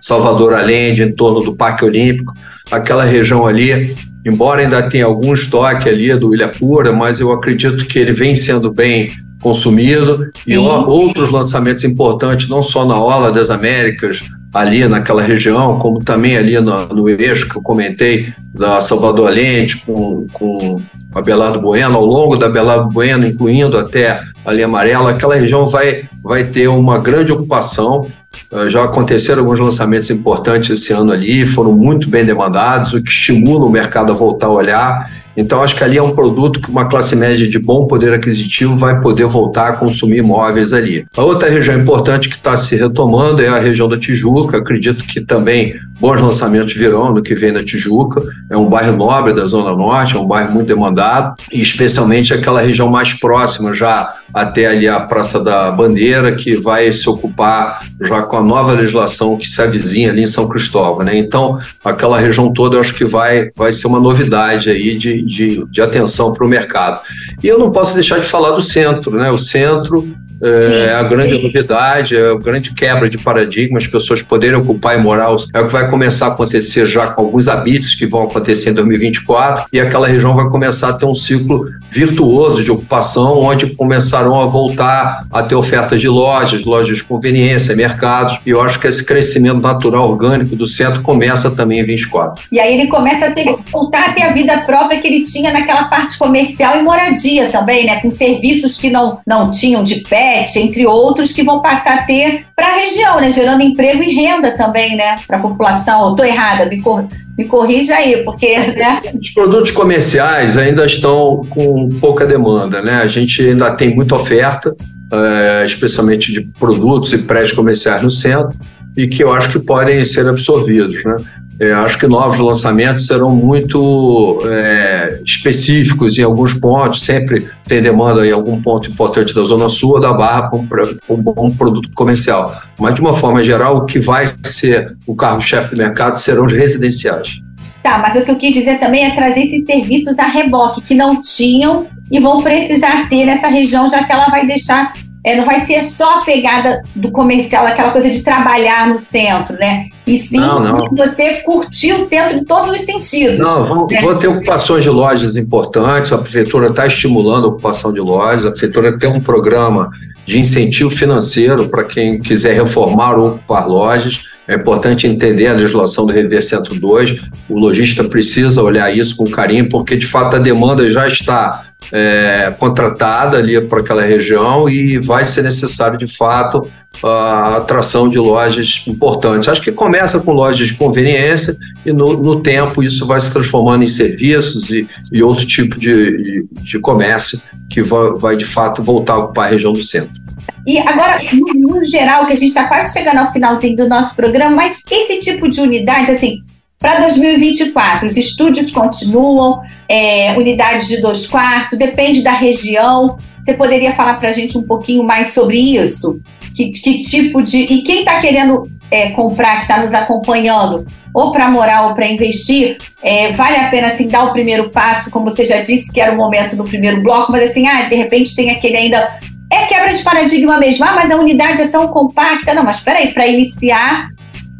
Salvador 0.00 0.54
Allende, 0.54 1.02
em 1.02 1.12
torno 1.12 1.40
do 1.40 1.54
Parque 1.54 1.84
Olímpico, 1.84 2.32
aquela 2.70 3.04
região 3.04 3.46
ali, 3.46 3.94
embora 4.24 4.60
ainda 4.60 4.88
tenha 4.88 5.06
algum 5.06 5.34
estoque 5.34 5.88
ali 5.88 6.14
do 6.16 6.34
Ilha 6.34 6.48
Pura, 6.48 6.92
mas 6.92 7.20
eu 7.20 7.32
acredito 7.32 7.86
que 7.86 7.98
ele 7.98 8.12
vem 8.12 8.34
sendo 8.34 8.72
bem 8.72 9.08
consumido 9.40 10.28
e 10.46 10.52
Sim. 10.52 10.58
outros 10.58 11.30
lançamentos 11.30 11.84
importantes, 11.84 12.48
não 12.48 12.62
só 12.62 12.84
na 12.84 12.98
Ola 12.98 13.30
das 13.30 13.50
Américas, 13.50 14.20
ali 14.52 14.86
naquela 14.86 15.22
região, 15.22 15.78
como 15.78 16.00
também 16.00 16.36
ali 16.36 16.58
no, 16.60 16.86
no 16.88 17.08
eixo 17.08 17.48
que 17.48 17.56
eu 17.56 17.62
comentei, 17.62 18.32
da 18.54 18.80
Salvador 18.80 19.28
Allende, 19.28 19.76
com, 19.86 20.26
com 20.32 20.82
a 21.14 21.20
Belardo 21.20 21.60
Bueno, 21.60 21.96
ao 21.96 22.04
longo 22.04 22.36
da 22.36 22.48
Belardo 22.48 22.90
Bueno, 22.90 23.26
incluindo 23.26 23.76
até 23.76 24.20
a 24.44 24.52
linha 24.52 24.66
amarela, 24.66 25.10
aquela 25.10 25.36
região 25.36 25.66
vai, 25.66 26.08
vai 26.22 26.44
ter 26.44 26.68
uma 26.68 26.98
grande 26.98 27.32
ocupação. 27.32 28.10
Uh, 28.50 28.68
já 28.68 28.84
aconteceram 28.84 29.42
alguns 29.42 29.58
lançamentos 29.58 30.10
importantes 30.10 30.70
esse 30.70 30.92
ano 30.92 31.12
ali, 31.12 31.44
foram 31.46 31.72
muito 31.72 32.08
bem 32.08 32.24
demandados, 32.24 32.92
o 32.92 33.02
que 33.02 33.10
estimula 33.10 33.66
o 33.66 33.70
mercado 33.70 34.12
a 34.12 34.14
voltar 34.14 34.46
a 34.46 34.52
olhar 34.52 35.10
então, 35.38 35.62
acho 35.62 35.76
que 35.76 35.84
ali 35.84 35.96
é 35.96 36.02
um 36.02 36.16
produto 36.16 36.60
que 36.60 36.68
uma 36.68 36.86
classe 36.86 37.14
média 37.14 37.48
de 37.48 37.58
bom 37.60 37.86
poder 37.86 38.12
aquisitivo 38.12 38.74
vai 38.74 39.00
poder 39.00 39.26
voltar 39.26 39.68
a 39.68 39.72
consumir 39.74 40.18
imóveis 40.18 40.72
ali. 40.72 41.06
A 41.16 41.22
outra 41.22 41.48
região 41.48 41.78
importante 41.78 42.28
que 42.28 42.34
está 42.34 42.56
se 42.56 42.74
retomando 42.74 43.40
é 43.40 43.46
a 43.46 43.60
região 43.60 43.88
da 43.88 43.96
Tijuca. 43.96 44.58
Acredito 44.58 45.06
que 45.06 45.20
também 45.20 45.76
bons 46.00 46.20
lançamentos 46.20 46.74
virão 46.74 47.12
no 47.12 47.22
que 47.22 47.36
vem 47.36 47.52
na 47.52 47.62
Tijuca. 47.62 48.20
É 48.50 48.56
um 48.56 48.68
bairro 48.68 48.96
nobre 48.96 49.32
da 49.32 49.46
Zona 49.46 49.70
Norte, 49.76 50.16
é 50.16 50.18
um 50.18 50.26
bairro 50.26 50.52
muito 50.52 50.66
demandado, 50.66 51.34
e 51.52 51.62
especialmente 51.62 52.34
aquela 52.34 52.60
região 52.60 52.90
mais 52.90 53.12
próxima, 53.12 53.72
já 53.72 54.14
até 54.32 54.66
ali 54.66 54.86
a 54.88 55.00
Praça 55.00 55.42
da 55.42 55.70
Bandeira, 55.70 56.34
que 56.34 56.56
vai 56.56 56.92
se 56.92 57.08
ocupar 57.08 57.78
já 58.02 58.22
com 58.22 58.36
a 58.36 58.42
nova 58.42 58.72
legislação 58.72 59.36
que 59.36 59.50
se 59.50 59.60
avizinha 59.62 60.10
ali 60.10 60.22
em 60.22 60.26
São 60.26 60.48
Cristóvão. 60.48 61.04
Né? 61.04 61.16
Então, 61.16 61.58
aquela 61.84 62.18
região 62.18 62.52
toda 62.52 62.76
eu 62.76 62.80
acho 62.80 62.94
que 62.94 63.04
vai, 63.04 63.50
vai 63.56 63.72
ser 63.72 63.86
uma 63.86 64.00
novidade 64.00 64.70
aí 64.70 64.96
de, 64.96 65.22
de, 65.28 65.64
de 65.66 65.80
atenção 65.80 66.32
para 66.32 66.44
o 66.44 66.48
mercado. 66.48 67.00
E 67.42 67.46
eu 67.46 67.58
não 67.58 67.70
posso 67.70 67.94
deixar 67.94 68.18
de 68.18 68.26
falar 68.26 68.50
do 68.50 68.62
centro, 68.62 69.16
né? 69.16 69.30
O 69.30 69.38
centro 69.38 70.12
é 70.42 70.94
a 70.94 71.02
grande 71.02 71.36
sim. 71.36 71.42
novidade, 71.42 72.16
é 72.16 72.30
a 72.30 72.34
grande 72.34 72.72
quebra 72.72 73.08
de 73.08 73.18
paradigma, 73.18 73.78
as 73.78 73.86
pessoas 73.86 74.22
poderem 74.22 74.56
ocupar 74.56 74.98
e 74.98 75.02
morar. 75.02 75.28
É 75.54 75.60
o 75.60 75.66
que 75.66 75.72
vai 75.72 75.88
começar 75.90 76.26
a 76.26 76.28
acontecer 76.30 76.86
já 76.86 77.08
com 77.08 77.22
alguns 77.22 77.48
habitos 77.48 77.94
que 77.94 78.06
vão 78.06 78.22
acontecer 78.22 78.70
em 78.70 78.74
2024 78.74 79.66
e 79.72 79.80
aquela 79.80 80.06
região 80.06 80.34
vai 80.34 80.48
começar 80.48 80.90
a 80.90 80.92
ter 80.92 81.06
um 81.06 81.14
ciclo 81.14 81.68
virtuoso 81.90 82.62
de 82.62 82.70
ocupação, 82.70 83.40
onde 83.40 83.74
começarão 83.74 84.40
a 84.40 84.46
voltar 84.46 85.22
a 85.32 85.42
ter 85.42 85.54
ofertas 85.54 86.00
de 86.00 86.08
lojas, 86.08 86.64
lojas 86.64 86.96
de 86.98 87.04
conveniência, 87.04 87.74
mercados. 87.74 88.38
E 88.46 88.50
eu 88.50 88.62
acho 88.62 88.78
que 88.78 88.86
esse 88.86 89.04
crescimento 89.04 89.60
natural 89.60 90.10
orgânico 90.10 90.54
do 90.54 90.66
centro 90.66 91.02
começa 91.02 91.50
também 91.50 91.80
em 91.80 91.84
24. 91.84 92.44
E 92.50 92.60
aí 92.60 92.74
ele 92.78 92.88
começa 92.88 93.26
a 93.26 93.30
ter, 93.32 93.56
voltar 93.70 94.10
a 94.10 94.12
ter 94.12 94.22
a 94.22 94.32
vida 94.32 94.58
própria 94.62 95.00
que 95.00 95.06
ele 95.06 95.22
tinha 95.22 95.52
naquela 95.52 95.84
parte 95.84 96.16
comercial 96.18 96.78
e 96.78 96.82
moradia 96.82 97.50
também, 97.50 97.84
né? 97.84 98.00
Com 98.00 98.10
serviços 98.10 98.76
que 98.76 98.90
não, 98.90 99.18
não 99.26 99.50
tinham 99.50 99.82
de 99.82 99.96
pé 99.96 100.27
entre 100.56 100.86
outros, 100.86 101.32
que 101.32 101.42
vão 101.42 101.60
passar 101.60 101.98
a 101.98 102.02
ter 102.02 102.46
para 102.54 102.66
a 102.66 102.76
região, 102.76 103.20
né? 103.20 103.30
Gerando 103.30 103.62
emprego 103.62 104.02
e 104.02 104.14
renda 104.14 104.56
também, 104.56 104.96
né? 104.96 105.16
Para 105.26 105.38
a 105.38 105.40
população. 105.40 106.10
Estou 106.10 106.24
errada, 106.26 106.66
me, 106.66 106.80
cor 106.80 107.06
me 107.36 107.44
corrija 107.44 107.94
aí, 107.94 108.24
porque. 108.24 108.58
Né? 108.58 109.00
Os 109.14 109.30
produtos 109.30 109.70
comerciais 109.70 110.56
ainda 110.56 110.84
estão 110.84 111.46
com 111.48 111.88
pouca 112.00 112.26
demanda, 112.26 112.82
né? 112.82 112.94
A 112.94 113.06
gente 113.06 113.42
ainda 113.42 113.70
tem 113.72 113.94
muita 113.94 114.14
oferta, 114.14 114.74
é, 115.12 115.64
especialmente 115.66 116.32
de 116.32 116.40
produtos 116.58 117.12
e 117.12 117.18
prédios 117.18 117.52
comerciais 117.52 118.02
no 118.02 118.10
centro, 118.10 118.58
e 118.96 119.06
que 119.06 119.22
eu 119.22 119.32
acho 119.32 119.50
que 119.50 119.58
podem 119.58 120.04
ser 120.04 120.26
absorvidos, 120.26 121.04
né? 121.04 121.16
É, 121.60 121.72
acho 121.72 121.98
que 121.98 122.06
novos 122.06 122.38
lançamentos 122.38 123.06
serão 123.06 123.34
muito 123.34 124.38
é, 124.44 125.20
específicos 125.24 126.16
em 126.16 126.22
alguns 126.22 126.54
pontos, 126.54 127.02
sempre 127.02 127.48
tem 127.66 127.82
demanda 127.82 128.24
em 128.26 128.30
algum 128.30 128.62
ponto 128.62 128.88
importante 128.88 129.34
da 129.34 129.42
Zona 129.42 129.68
Sul 129.68 129.94
ou 129.94 130.00
da 130.00 130.12
Barra 130.12 130.48
para 130.48 130.84
um, 131.08 131.14
um, 131.14 131.22
bom 131.22 131.50
produto 131.50 131.90
comercial. 131.94 132.54
Mas, 132.78 132.94
de 132.94 133.00
uma 133.00 133.12
forma 133.12 133.40
geral, 133.40 133.78
o 133.78 133.86
que 133.86 133.98
vai 133.98 134.32
ser 134.44 134.96
o 135.04 135.16
carro-chefe 135.16 135.74
do 135.74 135.78
mercado 135.78 136.16
serão 136.16 136.44
os 136.44 136.52
residenciais. 136.52 137.40
Tá, 137.82 137.98
mas 137.98 138.14
o 138.16 138.24
que 138.24 138.30
eu 138.30 138.36
quis 138.36 138.54
dizer 138.54 138.78
também 138.78 139.06
é 139.06 139.14
trazer 139.14 139.40
esses 139.40 139.64
serviços 139.64 140.14
da 140.14 140.26
reboque 140.26 140.82
que 140.82 140.94
não 140.94 141.20
tinham 141.20 141.86
e 142.10 142.20
vão 142.20 142.42
precisar 142.42 143.08
ter 143.08 143.24
nessa 143.24 143.48
região, 143.48 143.88
já 143.90 144.04
que 144.04 144.12
ela 144.12 144.26
vai 144.28 144.46
deixar 144.46 144.92
é, 145.28 145.36
não 145.36 145.44
vai 145.44 145.60
ser 145.66 145.82
só 145.82 146.18
a 146.18 146.24
pegada 146.24 146.82
do 146.96 147.12
comercial, 147.12 147.66
aquela 147.66 147.90
coisa 147.90 148.08
de 148.08 148.22
trabalhar 148.22 148.88
no 148.88 148.98
centro, 148.98 149.56
né? 149.58 149.88
E 150.06 150.16
sim 150.16 150.40
não, 150.40 150.58
não. 150.58 150.88
você 150.96 151.42
curtir 151.42 151.92
o 151.92 152.08
centro 152.08 152.38
em 152.38 152.44
todos 152.44 152.70
os 152.70 152.78
sentidos. 152.78 153.38
Não, 153.38 153.66
vão, 153.66 153.86
né? 153.86 154.00
vão 154.00 154.18
ter 154.18 154.28
ocupações 154.28 154.82
de 154.82 154.88
lojas 154.88 155.36
importantes, 155.36 156.10
a 156.12 156.16
prefeitura 156.16 156.68
está 156.68 156.86
estimulando 156.86 157.44
a 157.44 157.48
ocupação 157.48 157.92
de 157.92 158.00
lojas, 158.00 158.46
a 158.46 158.50
prefeitura 158.50 158.98
tem 158.98 159.10
um 159.10 159.20
programa 159.20 159.90
de 160.24 160.40
incentivo 160.40 160.88
financeiro 160.88 161.68
para 161.68 161.84
quem 161.84 162.18
quiser 162.18 162.54
reformar 162.54 163.18
ou 163.18 163.28
ocupar 163.28 163.68
lojas. 163.68 164.22
É 164.46 164.54
importante 164.54 165.06
entender 165.06 165.48
a 165.48 165.52
legislação 165.52 166.06
do 166.06 166.12
Rever 166.12 166.42
102. 166.42 167.20
O 167.50 167.58
lojista 167.58 168.02
precisa 168.04 168.62
olhar 168.62 168.94
isso 168.94 169.14
com 169.14 169.24
carinho, 169.24 169.68
porque 169.68 169.94
de 169.94 170.06
fato 170.06 170.36
a 170.36 170.38
demanda 170.38 170.90
já 170.90 171.06
está 171.06 171.68
é, 171.92 172.54
contratada 172.58 173.38
ali 173.38 173.60
para 173.60 173.80
aquela 173.80 174.02
região 174.02 174.68
e 174.68 174.98
vai 174.98 175.24
ser 175.24 175.42
necessário 175.42 175.98
de 175.98 176.06
fato 176.06 176.70
a 177.02 177.56
atração 177.56 178.08
de 178.08 178.18
lojas 178.18 178.82
importantes. 178.86 179.48
Acho 179.48 179.62
que 179.62 179.72
começa 179.72 180.20
com 180.20 180.32
lojas 180.32 180.68
de 180.68 180.74
conveniência 180.74 181.56
e 181.84 181.92
no, 181.92 182.22
no 182.22 182.40
tempo 182.40 182.82
isso 182.82 183.06
vai 183.06 183.20
se 183.20 183.32
transformando 183.32 183.84
em 183.84 183.88
serviços 183.88 184.70
e, 184.70 184.88
e 185.12 185.22
outro 185.22 185.46
tipo 185.46 185.78
de, 185.78 186.16
de, 186.16 186.46
de 186.50 186.78
comércio 186.78 187.40
que 187.70 187.82
vai, 187.82 188.10
vai 188.12 188.36
de 188.36 188.46
fato 188.46 188.82
voltar 188.82 189.14
a 189.14 189.18
ocupar 189.18 189.46
a 189.46 189.50
região 189.50 189.72
do 189.72 189.82
centro. 189.82 190.20
E 190.66 190.78
agora, 190.78 191.18
no, 191.32 191.76
no 191.76 191.84
geral, 191.84 192.26
que 192.26 192.32
a 192.32 192.36
gente 192.36 192.48
está 192.48 192.66
quase 192.66 192.92
chegando 192.92 193.18
ao 193.18 193.32
finalzinho 193.32 193.76
do 193.76 193.88
nosso 193.88 194.14
programa, 194.14 194.54
mas 194.54 194.82
esse 194.90 195.18
tipo 195.20 195.48
de 195.48 195.60
unidade, 195.60 196.10
assim, 196.10 196.42
para 196.78 197.00
2024, 197.00 198.06
os 198.06 198.16
estúdios 198.16 198.70
continuam, 198.70 199.60
é, 199.88 200.32
unidades 200.36 200.86
de 200.86 201.00
dois 201.00 201.26
quartos, 201.26 201.78
depende 201.78 202.22
da 202.22 202.32
região. 202.32 203.18
Você 203.42 203.54
poderia 203.54 203.94
falar 203.94 204.14
para 204.14 204.28
a 204.28 204.32
gente 204.32 204.56
um 204.56 204.66
pouquinho 204.66 205.02
mais 205.02 205.32
sobre 205.32 205.58
isso? 205.58 206.20
Que, 206.54 206.70
que 206.70 206.98
tipo 207.00 207.42
de. 207.42 207.58
E 207.58 207.82
quem 207.82 208.00
está 208.00 208.18
querendo 208.18 208.70
é, 208.90 209.10
comprar, 209.10 209.56
que 209.56 209.62
está 209.62 209.80
nos 209.80 209.92
acompanhando, 209.92 210.86
ou 211.12 211.32
para 211.32 211.50
morar 211.50 211.88
ou 211.88 211.94
para 211.94 212.06
investir, 212.06 212.76
é, 213.02 213.32
vale 213.32 213.56
a 213.56 213.68
pena 213.70 213.88
assim, 213.88 214.06
dar 214.06 214.24
o 214.24 214.32
primeiro 214.32 214.70
passo, 214.70 215.10
como 215.10 215.28
você 215.28 215.46
já 215.46 215.60
disse 215.60 215.90
que 215.90 216.00
era 216.00 216.12
o 216.12 216.16
momento 216.16 216.56
no 216.56 216.64
primeiro 216.64 217.02
bloco, 217.02 217.32
mas 217.32 217.50
assim, 217.50 217.66
ah, 217.66 217.88
de 217.88 217.96
repente 217.96 218.36
tem 218.36 218.50
aquele 218.50 218.76
ainda 218.76 219.18
é 219.50 219.64
quebra 219.64 219.92
de 219.92 220.02
paradigma 220.02 220.58
mesmo. 220.58 220.84
Ah, 220.84 220.92
mas 220.92 221.10
a 221.10 221.16
unidade 221.16 221.62
é 221.62 221.68
tão 221.68 221.88
compacta. 221.88 222.54
Não, 222.54 222.62
mas 222.62 222.76
espera 222.76 222.98
aí, 222.98 223.12
para 223.12 223.26
iniciar, 223.26 224.10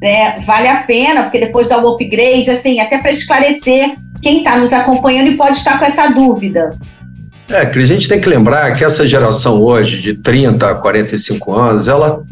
né, 0.01 0.41
vale 0.41 0.69
a 0.69 0.83
pena, 0.83 1.25
porque 1.25 1.41
depois 1.41 1.69
dá 1.69 1.83
o 1.83 1.89
upgrade, 1.89 2.51
assim, 2.51 2.81
até 2.81 2.99
para 2.99 3.11
esclarecer 3.11 3.97
quem 4.23 4.39
está 4.39 4.57
nos 4.57 4.73
acompanhando 4.73 5.31
e 5.31 5.37
pode 5.37 5.57
estar 5.57 5.79
com 5.79 5.85
essa 5.85 6.09
dúvida. 6.09 6.71
É, 7.51 7.65
que 7.65 7.79
a 7.79 7.85
gente 7.85 8.09
tem 8.09 8.21
que 8.21 8.29
lembrar 8.29 8.73
que 8.73 8.85
essa 8.85 9.09
geração 9.09 9.63
hoje, 9.63 10.03
de 10.03 10.15
30 10.15 10.71
a 10.71 10.75
45 10.75 11.55
anos, 11.55 11.89
ela 11.89 12.23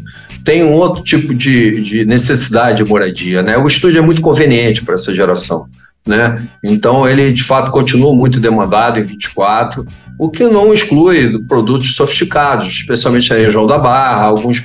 tem 0.43 0.63
um 0.63 0.73
outro 0.73 1.03
tipo 1.03 1.33
de, 1.33 1.81
de 1.81 2.05
necessidade 2.05 2.83
de 2.83 2.89
moradia, 2.89 3.41
né? 3.41 3.57
O 3.57 3.67
estúdio 3.67 3.97
é 3.97 4.01
muito 4.01 4.21
conveniente 4.21 4.83
para 4.83 4.93
essa 4.93 5.13
geração, 5.13 5.67
né? 6.05 6.47
Então 6.63 7.07
ele, 7.07 7.31
de 7.31 7.43
fato, 7.43 7.71
continua 7.71 8.13
muito 8.13 8.39
demandado 8.39 8.99
em 8.99 9.03
24, 9.03 9.85
o 10.19 10.29
que 10.29 10.45
não 10.45 10.73
exclui 10.73 11.43
produtos 11.45 11.95
sofisticados, 11.95 12.67
especialmente 12.67 13.29
na 13.29 13.37
região 13.37 13.65
da 13.65 13.77
Barra, 13.77 14.25
alguns 14.25 14.63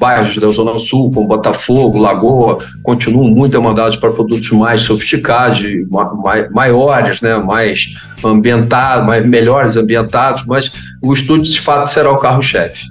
bairros 0.00 0.36
da 0.38 0.48
Zona 0.48 0.78
Sul, 0.78 1.12
como 1.12 1.28
Botafogo, 1.28 1.98
Lagoa, 1.98 2.58
continuam 2.82 3.28
muito 3.28 3.52
demandados 3.52 3.96
para 3.96 4.10
produtos 4.10 4.50
mais 4.50 4.82
sofisticados, 4.82 5.60
maiores, 6.50 7.20
né, 7.20 7.36
mais 7.36 7.94
ambientados, 8.24 9.06
mais, 9.06 9.26
melhores 9.26 9.76
ambientados, 9.76 10.44
mas 10.46 10.72
o 11.02 11.12
estúdio 11.12 11.52
de 11.52 11.60
fato 11.60 11.86
será 11.86 12.10
o 12.10 12.18
carro-chefe. 12.18 12.88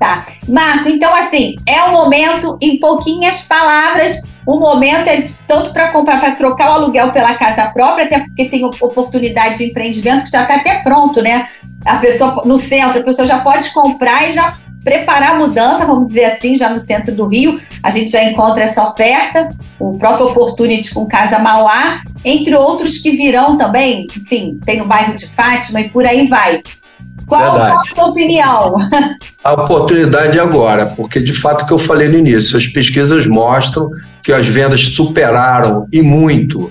Tá. 0.00 0.24
Marco, 0.48 0.88
então 0.88 1.14
assim, 1.14 1.56
é 1.66 1.82
o 1.82 1.92
momento, 1.92 2.56
em 2.62 2.78
pouquinhas 2.78 3.42
palavras, 3.42 4.22
o 4.46 4.58
momento 4.58 5.08
é 5.08 5.30
tanto 5.46 5.72
para 5.72 5.88
comprar, 5.88 6.18
para 6.18 6.30
trocar 6.30 6.70
o 6.70 6.72
aluguel 6.74 7.12
pela 7.12 7.34
casa 7.34 7.66
própria, 7.66 8.06
até 8.06 8.20
porque 8.20 8.46
tem 8.46 8.64
oportunidade 8.64 9.58
de 9.58 9.64
empreendimento 9.64 10.24
que 10.24 10.30
já 10.30 10.42
está 10.42 10.54
até 10.54 10.78
pronto, 10.78 11.20
né? 11.20 11.48
A 11.84 11.96
pessoa 11.96 12.42
no 12.46 12.56
centro, 12.56 13.00
a 13.00 13.04
pessoa 13.04 13.26
já 13.26 13.40
pode 13.40 13.70
comprar 13.72 14.28
e 14.28 14.32
já 14.32 14.56
preparar 14.88 15.34
a 15.34 15.38
mudança, 15.38 15.84
vamos 15.84 16.06
dizer 16.06 16.24
assim, 16.24 16.56
já 16.56 16.70
no 16.70 16.78
centro 16.78 17.14
do 17.14 17.26
Rio. 17.26 17.60
A 17.82 17.90
gente 17.90 18.10
já 18.10 18.24
encontra 18.24 18.64
essa 18.64 18.82
oferta, 18.88 19.50
o 19.78 19.98
próprio 19.98 20.28
Opportunity 20.28 20.94
com 20.94 21.06
Casa 21.06 21.38
Mauá, 21.38 22.00
entre 22.24 22.56
outros 22.56 22.96
que 22.96 23.10
virão 23.10 23.58
também, 23.58 24.06
enfim, 24.16 24.58
tem 24.64 24.78
no 24.78 24.86
bairro 24.86 25.14
de 25.14 25.26
Fátima 25.28 25.82
e 25.82 25.90
por 25.90 26.06
aí 26.06 26.26
vai. 26.26 26.62
Qual 27.26 27.52
Verdade. 27.52 27.90
a 27.90 27.94
sua 27.94 28.06
opinião? 28.06 28.76
A 29.44 29.52
oportunidade 29.52 30.38
é 30.38 30.42
agora, 30.42 30.86
porque 30.86 31.20
de 31.20 31.32
fato 31.32 31.64
que 31.64 31.72
eu 31.72 31.78
falei 31.78 32.08
no 32.08 32.18
início, 32.18 32.56
as 32.56 32.66
pesquisas 32.66 33.26
mostram 33.26 33.88
que 34.22 34.32
as 34.32 34.46
vendas 34.46 34.80
superaram 34.80 35.86
e 35.92 36.02
muito 36.02 36.64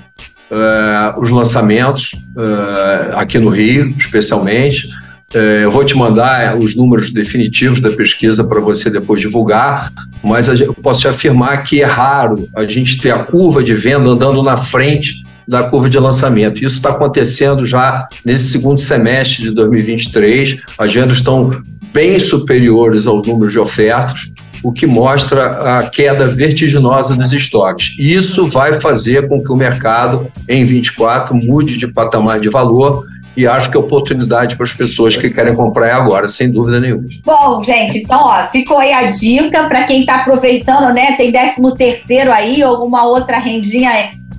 uh, 0.51 1.19
os 1.19 1.29
lançamentos 1.31 2.11
uh, 2.35 3.15
aqui 3.15 3.39
no 3.39 3.49
Rio, 3.49 3.95
especialmente. 3.97 4.89
Uh, 5.35 5.61
eu 5.63 5.71
vou 5.71 5.83
te 5.83 5.95
mandar 5.95 6.57
os 6.57 6.75
números 6.75 7.09
definitivos 7.11 7.81
da 7.81 7.91
pesquisa 7.91 8.45
para 8.45 8.61
você 8.61 8.89
depois 8.89 9.19
divulgar, 9.19 9.91
mas 10.23 10.47
eu 10.47 10.73
posso 10.73 11.01
te 11.01 11.07
afirmar 11.07 11.63
que 11.63 11.81
é 11.81 11.85
raro 11.85 12.47
a 12.55 12.63
gente 12.63 13.01
ter 13.01 13.11
a 13.11 13.23
curva 13.23 13.61
de 13.61 13.73
venda 13.73 14.09
andando 14.09 14.41
na 14.41 14.55
frente 14.55 15.25
da 15.47 15.63
curva 15.63 15.89
de 15.89 15.97
lançamento. 15.97 16.63
Isso 16.63 16.75
está 16.75 16.89
acontecendo 16.89 17.65
já 17.65 18.07
nesse 18.23 18.51
segundo 18.51 18.79
semestre 18.79 19.43
de 19.43 19.51
2023. 19.51 20.57
As 20.77 20.93
vendas 20.93 21.17
estão 21.17 21.61
bem 21.93 22.19
superiores 22.19 23.07
aos 23.07 23.25
números 23.25 23.53
de 23.53 23.59
ofertas, 23.59 24.29
o 24.63 24.71
que 24.71 24.85
mostra 24.85 25.77
a 25.77 25.89
queda 25.89 26.27
vertiginosa 26.27 27.15
dos 27.15 27.31
estoques. 27.31 27.95
Isso 27.97 28.47
vai 28.49 28.79
fazer 28.79 29.27
com 29.27 29.41
que 29.41 29.51
o 29.51 29.55
mercado, 29.55 30.27
em 30.47 30.65
24, 30.65 31.33
mude 31.35 31.77
de 31.77 31.87
patamar 31.87 32.39
de 32.39 32.49
valor 32.49 33.05
e 33.37 33.47
acho 33.47 33.69
que 33.69 33.77
é 33.77 33.79
oportunidade 33.79 34.55
para 34.55 34.65
as 34.65 34.73
pessoas 34.73 35.15
que 35.15 35.29
querem 35.29 35.55
comprar 35.55 35.87
é 35.87 35.91
agora, 35.91 36.27
sem 36.27 36.51
dúvida 36.51 36.79
nenhuma. 36.79 37.07
Bom, 37.23 37.63
gente, 37.63 37.99
então 37.99 38.19
ó, 38.19 38.47
ficou 38.47 38.79
aí 38.79 38.91
a 38.91 39.07
dica 39.09 39.67
para 39.67 39.83
quem 39.83 40.01
está 40.01 40.21
aproveitando, 40.21 40.93
né? 40.93 41.15
Tem 41.15 41.31
13 41.31 41.61
terceiro 41.77 42.31
aí, 42.31 42.61
alguma 42.63 43.05
outra 43.05 43.37
rendinha 43.37 43.91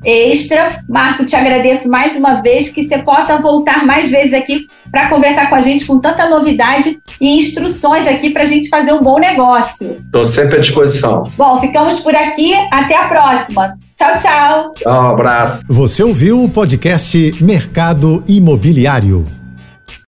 extra. 0.05 0.83
Marco, 0.89 1.25
te 1.25 1.37
agradeço 1.37 1.89
mais 1.89 2.17
uma 2.17 2.41
vez 2.41 2.69
que 2.69 2.87
você 2.87 2.99
possa 2.99 3.39
voltar 3.39 3.85
mais 3.85 4.11
vezes 4.11 4.33
aqui 4.33 4.67
para 4.91 5.09
conversar 5.09 5.49
com 5.49 5.55
a 5.55 5.61
gente 5.63 5.85
com 5.85 5.99
tanta 5.99 6.29
novidade 6.29 6.99
e 7.21 7.37
instruções 7.37 8.07
aqui 8.07 8.31
para 8.31 8.43
a 8.43 8.47
gente 8.47 8.69
fazer 8.69 8.93
um 8.93 9.03
bom 9.03 9.19
negócio. 9.19 9.97
Estou 10.05 10.25
sempre 10.25 10.57
à 10.57 10.61
disposição. 10.61 11.31
Bom, 11.37 11.61
ficamos 11.61 12.01
por 12.01 12.15
aqui. 12.15 12.55
Até 12.73 12.97
a 12.97 13.07
próxima. 13.07 13.77
Tchau, 13.95 14.19
tchau. 14.19 14.73
Um 14.87 15.09
abraço. 15.11 15.63
Você 15.69 16.03
ouviu 16.03 16.43
o 16.43 16.49
podcast 16.49 17.35
Mercado 17.43 18.23
Imobiliário. 18.27 19.38